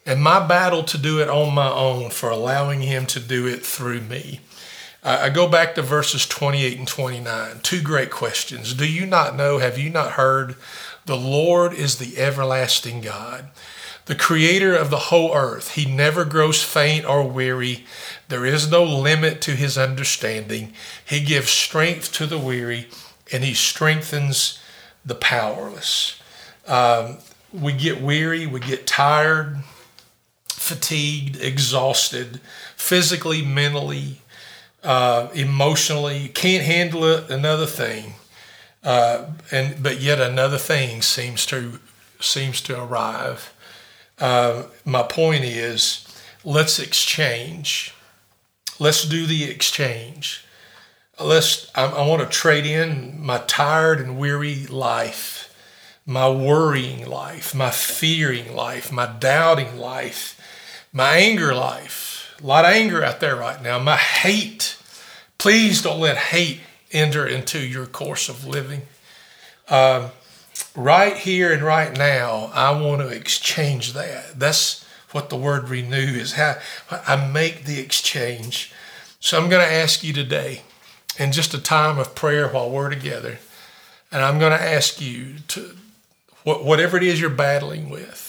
And 0.05 0.23
my 0.23 0.47
battle 0.47 0.85
to 0.85 0.99
do 0.99 1.21
it 1.21 1.29
on 1.29 1.55
my 1.55 1.71
own 1.71 2.11
for 2.11 2.31
allowing 2.31 2.83
Him 2.83 3.07
to 3.07 3.21
do 3.21 3.47
it 3.47 3.65
through 3.65 4.03
me. 4.03 4.41
I 5.03 5.31
go 5.31 5.49
back 5.49 5.77
to 5.77 5.83
verses 5.83 6.27
28 6.27 6.79
and 6.79 6.89
29. 6.89 7.61
Two 7.63 7.81
great 7.81 8.11
questions. 8.11 8.75
Do 8.75 8.91
you 8.91 9.07
not 9.07 9.37
know? 9.37 9.59
Have 9.59 9.79
you 9.79 9.89
not 9.89 10.13
heard? 10.13 10.57
The 11.05 11.17
Lord 11.17 11.73
is 11.73 11.99
the 11.99 12.19
everlasting 12.19 13.03
God, 13.03 13.47
the 14.07 14.15
creator 14.15 14.75
of 14.75 14.91
the 14.91 14.97
whole 14.97 15.35
earth. 15.35 15.73
He 15.73 15.85
never 15.85 16.25
grows 16.25 16.63
faint 16.63 17.05
or 17.05 17.29
weary. 17.29 17.85
There 18.29 18.47
is 18.47 18.71
no 18.71 18.83
limit 18.83 19.41
to 19.43 19.53
his 19.53 19.77
understanding. 19.77 20.73
He 21.05 21.21
gives 21.21 21.51
strength 21.51 22.13
to 22.15 22.27
the 22.27 22.39
weary 22.39 22.89
and 23.33 23.45
he 23.45 23.55
strengthens 23.55 24.61
the 25.05 25.17
powerless. 25.17 26.21
Um, 26.67 27.19
we 27.53 27.73
get 27.73 28.01
weary, 28.01 28.47
we 28.47 28.61
get 28.61 28.87
tired, 28.87 29.59
fatigued, 30.49 31.41
exhausted, 31.41 32.41
physically, 32.77 33.43
mentally, 33.43 34.21
uh, 34.83 35.29
emotionally. 35.35 36.29
Can't 36.29 36.65
handle 36.65 37.05
it. 37.05 37.31
Another 37.31 37.67
thing, 37.67 38.15
uh, 38.83 39.27
and 39.51 39.83
but 39.83 40.01
yet 40.01 40.21
another 40.21 40.59
thing 40.59 41.03
seems 41.03 41.47
to 41.47 41.79
seems 42.21 42.61
to 42.63 42.83
arrive. 42.83 43.53
Uh, 44.19 44.65
my 44.85 45.03
point 45.03 45.45
is, 45.45 46.07
let's 46.45 46.79
exchange 46.79 47.95
Let's 48.79 49.05
do 49.05 49.27
the 49.27 49.45
exchange. 49.45 50.45
Let's. 51.19 51.71
I, 51.75 51.87
I 51.87 52.07
want 52.07 52.23
to 52.23 52.29
trade 52.29 52.67
in 52.67 53.25
my 53.25 53.39
tired 53.47 54.01
and 54.01 54.19
weary 54.19 54.67
life, 54.67 55.55
my 56.05 56.29
worrying 56.29 57.07
life, 57.07 57.55
my 57.55 57.71
fearing 57.71 58.55
life, 58.55 58.93
my 58.93 59.07
doubting 59.07 59.79
life, 59.79 60.39
my 60.93 61.17
anger 61.17 61.55
life. 61.55 62.37
A 62.43 62.47
lot 62.47 62.67
of 62.67 62.73
anger 62.73 63.03
out 63.03 63.21
there 63.21 63.37
right 63.37 63.63
now. 63.63 63.79
My 63.79 63.97
hate. 63.97 64.77
Please 65.39 65.81
don't 65.81 66.01
let 66.01 66.17
hate 66.17 66.61
enter 66.93 67.27
into 67.27 67.59
your 67.59 67.87
course 67.87 68.29
of 68.29 68.47
living. 68.47 68.83
Um, 69.69 70.11
right 70.75 71.17
here 71.17 71.53
and 71.53 71.63
right 71.63 71.97
now, 71.97 72.51
I 72.53 72.71
want 72.81 73.01
to 73.01 73.09
exchange 73.09 73.93
that. 73.95 74.39
That's 74.39 74.85
what 75.13 75.31
the 75.31 75.37
word 75.37 75.69
renew 75.69 75.97
is 75.97 76.33
how 76.33 76.57
I 76.91 77.17
make 77.17 77.65
the 77.65 77.81
exchange. 77.81 78.73
So 79.21 79.41
I'm 79.41 79.49
going 79.49 79.67
to 79.67 79.73
ask 79.73 80.05
you 80.05 80.13
today, 80.13 80.63
in 81.19 81.33
just 81.33 81.55
a 81.55 81.61
time 81.61 81.99
of 81.99 82.15
prayer 82.15 82.49
while 82.49 82.71
we're 82.71 82.91
together, 82.91 83.39
and 84.13 84.23
I'm 84.23 84.39
going 84.39 84.53
to 84.53 84.63
ask 84.63 85.01
you 85.01 85.37
to, 85.49 85.77
whatever 86.45 86.97
it 86.97 87.03
is 87.03 87.21
you're 87.21 87.31
battling 87.31 87.89
with, 87.89 88.26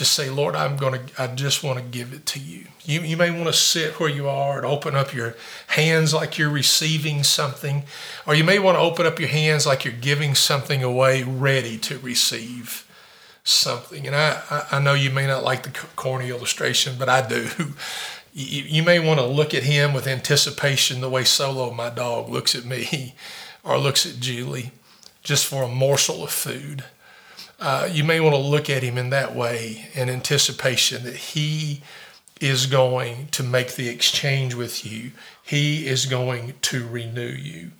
just 0.00 0.12
say, 0.12 0.30
Lord, 0.30 0.56
I'm 0.56 0.78
going 0.78 0.94
to, 0.94 1.22
I 1.22 1.26
just 1.26 1.62
want 1.62 1.78
to 1.78 1.84
give 1.84 2.14
it 2.14 2.24
to 2.24 2.38
you. 2.38 2.64
You, 2.84 3.02
you 3.02 3.18
may 3.18 3.30
want 3.30 3.48
to 3.48 3.52
sit 3.52 4.00
where 4.00 4.08
you 4.08 4.30
are 4.30 4.56
and 4.56 4.64
open 4.64 4.96
up 4.96 5.12
your 5.12 5.34
hands 5.66 6.14
like 6.14 6.38
you're 6.38 6.48
receiving 6.48 7.22
something, 7.22 7.82
or 8.26 8.34
you 8.34 8.42
may 8.42 8.58
want 8.58 8.76
to 8.76 8.80
open 8.80 9.04
up 9.04 9.20
your 9.20 9.28
hands 9.28 9.66
like 9.66 9.84
you're 9.84 9.92
giving 9.92 10.34
something 10.34 10.82
away 10.82 11.22
ready 11.22 11.76
to 11.80 11.98
receive 11.98 12.90
something. 13.44 14.06
And 14.06 14.16
I, 14.16 14.64
I 14.72 14.80
know 14.80 14.94
you 14.94 15.10
may 15.10 15.26
not 15.26 15.44
like 15.44 15.64
the 15.64 15.86
corny 15.96 16.30
illustration, 16.30 16.94
but 16.98 17.10
I 17.10 17.28
do. 17.28 17.48
You, 18.32 18.62
you 18.62 18.82
may 18.84 19.00
want 19.00 19.18
to 19.18 19.26
look 19.26 19.54
at 19.54 19.64
him 19.64 19.92
with 19.92 20.06
anticipation 20.06 21.00
the 21.00 21.10
way 21.10 21.24
Solo, 21.24 21.72
my 21.72 21.90
dog, 21.90 22.28
looks 22.28 22.54
at 22.54 22.64
me 22.64 23.16
or 23.64 23.76
looks 23.76 24.06
at 24.06 24.20
Julie 24.20 24.70
just 25.24 25.44
for 25.44 25.64
a 25.64 25.68
morsel 25.68 26.22
of 26.22 26.30
food. 26.30 26.84
Uh, 27.60 27.88
you 27.90 28.02
may 28.02 28.20
want 28.20 28.34
to 28.34 28.40
look 28.40 28.70
at 28.70 28.82
him 28.82 28.96
in 28.96 29.10
that 29.10 29.36
way 29.36 29.88
in 29.94 30.08
anticipation 30.08 31.04
that 31.04 31.16
he 31.16 31.82
is 32.40 32.64
going 32.66 33.28
to 33.28 33.42
make 33.42 33.74
the 33.74 33.88
exchange 33.88 34.54
with 34.54 34.84
you. 34.84 35.12
He 35.42 35.86
is 35.86 36.06
going 36.06 36.54
to 36.62 36.88
renew 36.88 37.28
you. 37.28 37.72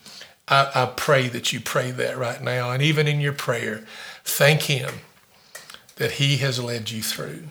I, 0.46 0.70
I 0.74 0.86
pray 0.94 1.28
that 1.28 1.52
you 1.52 1.60
pray 1.60 1.90
that 1.92 2.18
right 2.18 2.42
now. 2.42 2.70
And 2.70 2.82
even 2.82 3.08
in 3.08 3.20
your 3.20 3.32
prayer, 3.32 3.84
thank 4.22 4.62
him 4.62 4.96
that 6.00 6.12
He 6.12 6.38
has 6.38 6.58
led 6.58 6.90
you 6.90 7.02
through. 7.02 7.44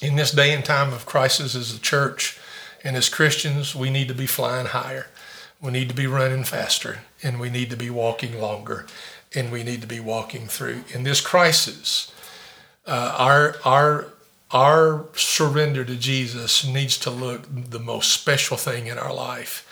In 0.00 0.16
this 0.16 0.30
day 0.30 0.54
and 0.54 0.64
time 0.64 0.92
of 0.92 1.04
crisis 1.04 1.54
as 1.54 1.74
a 1.74 1.80
church 1.80 2.38
and 2.84 2.96
as 2.96 3.08
Christians, 3.08 3.74
we 3.74 3.90
need 3.90 4.08
to 4.08 4.14
be 4.14 4.26
flying 4.26 4.66
higher. 4.66 5.08
We 5.60 5.72
need 5.72 5.88
to 5.88 5.94
be 5.94 6.06
running 6.06 6.44
faster 6.44 7.00
and 7.22 7.40
we 7.40 7.50
need 7.50 7.70
to 7.70 7.76
be 7.76 7.90
walking 7.90 8.40
longer 8.40 8.86
and 9.34 9.50
we 9.50 9.62
need 9.62 9.80
to 9.80 9.86
be 9.86 10.00
walking 10.00 10.46
through. 10.46 10.84
In 10.92 11.02
this 11.02 11.20
crisis, 11.20 12.12
uh, 12.86 13.14
our, 13.18 13.56
our, 13.64 14.06
our 14.50 15.06
surrender 15.14 15.84
to 15.84 15.96
Jesus 15.96 16.66
needs 16.66 16.98
to 16.98 17.10
look 17.10 17.46
the 17.50 17.78
most 17.78 18.12
special 18.12 18.56
thing 18.56 18.86
in 18.86 18.98
our 18.98 19.12
life. 19.12 19.68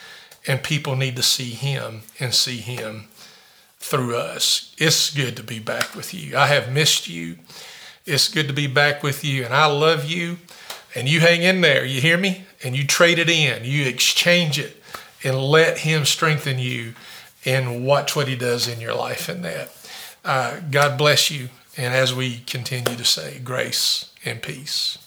And 0.47 0.63
people 0.63 0.97
need 0.97 1.17
to 1.17 1.23
see 1.23 1.51
Him 1.51 2.03
and 2.19 2.35
see 2.35 2.57
Him 2.57 3.09
through 3.79 4.17
us. 4.17 4.75
It's 4.79 5.15
good 5.15 5.37
to 5.37 5.43
be 5.43 5.59
back 5.59 5.95
with 5.95 6.15
you. 6.15 6.37
I 6.37 6.47
have 6.47 6.73
missed 6.73 7.09
you. 7.09 7.39
It's 8.05 8.29
good 8.29 8.49
to 8.49 8.55
be 8.55 8.67
back 8.67 9.03
with 9.03 9.25
you, 9.25 9.45
and 9.45 9.55
I 9.55 9.67
love 9.67 10.05
you. 10.05 10.39
And 10.95 11.09
you 11.09 11.21
hang 11.21 11.43
in 11.43 11.61
there, 11.61 11.85
you 11.85 12.01
hear 12.01 12.19
me? 12.19 12.45
And 12.65 12.77
you 12.77 12.87
trade 12.87 13.19
it 13.19 13.31
in, 13.31 13.65
you 13.65 13.87
exchange 13.87 14.59
it, 14.59 14.83
and 15.23 15.37
let 15.37 15.79
Him 15.79 16.05
strengthen 16.05 16.59
you 16.59 16.95
and 17.45 17.85
watch 17.85 18.15
what 18.15 18.29
He 18.29 18.37
does 18.37 18.69
in 18.69 18.81
your 18.81 18.95
life 18.95 19.29
in 19.29 19.43
that. 19.43 19.71
Uh, 20.25 20.61
God 20.71 20.97
bless 20.97 21.31
you. 21.31 21.49
And 21.77 21.95
as 21.95 22.15
we 22.15 22.39
continue 22.41 22.97
to 22.97 23.05
say, 23.05 23.41
grace 23.43 24.13
and 24.25 24.43
peace. 24.43 24.99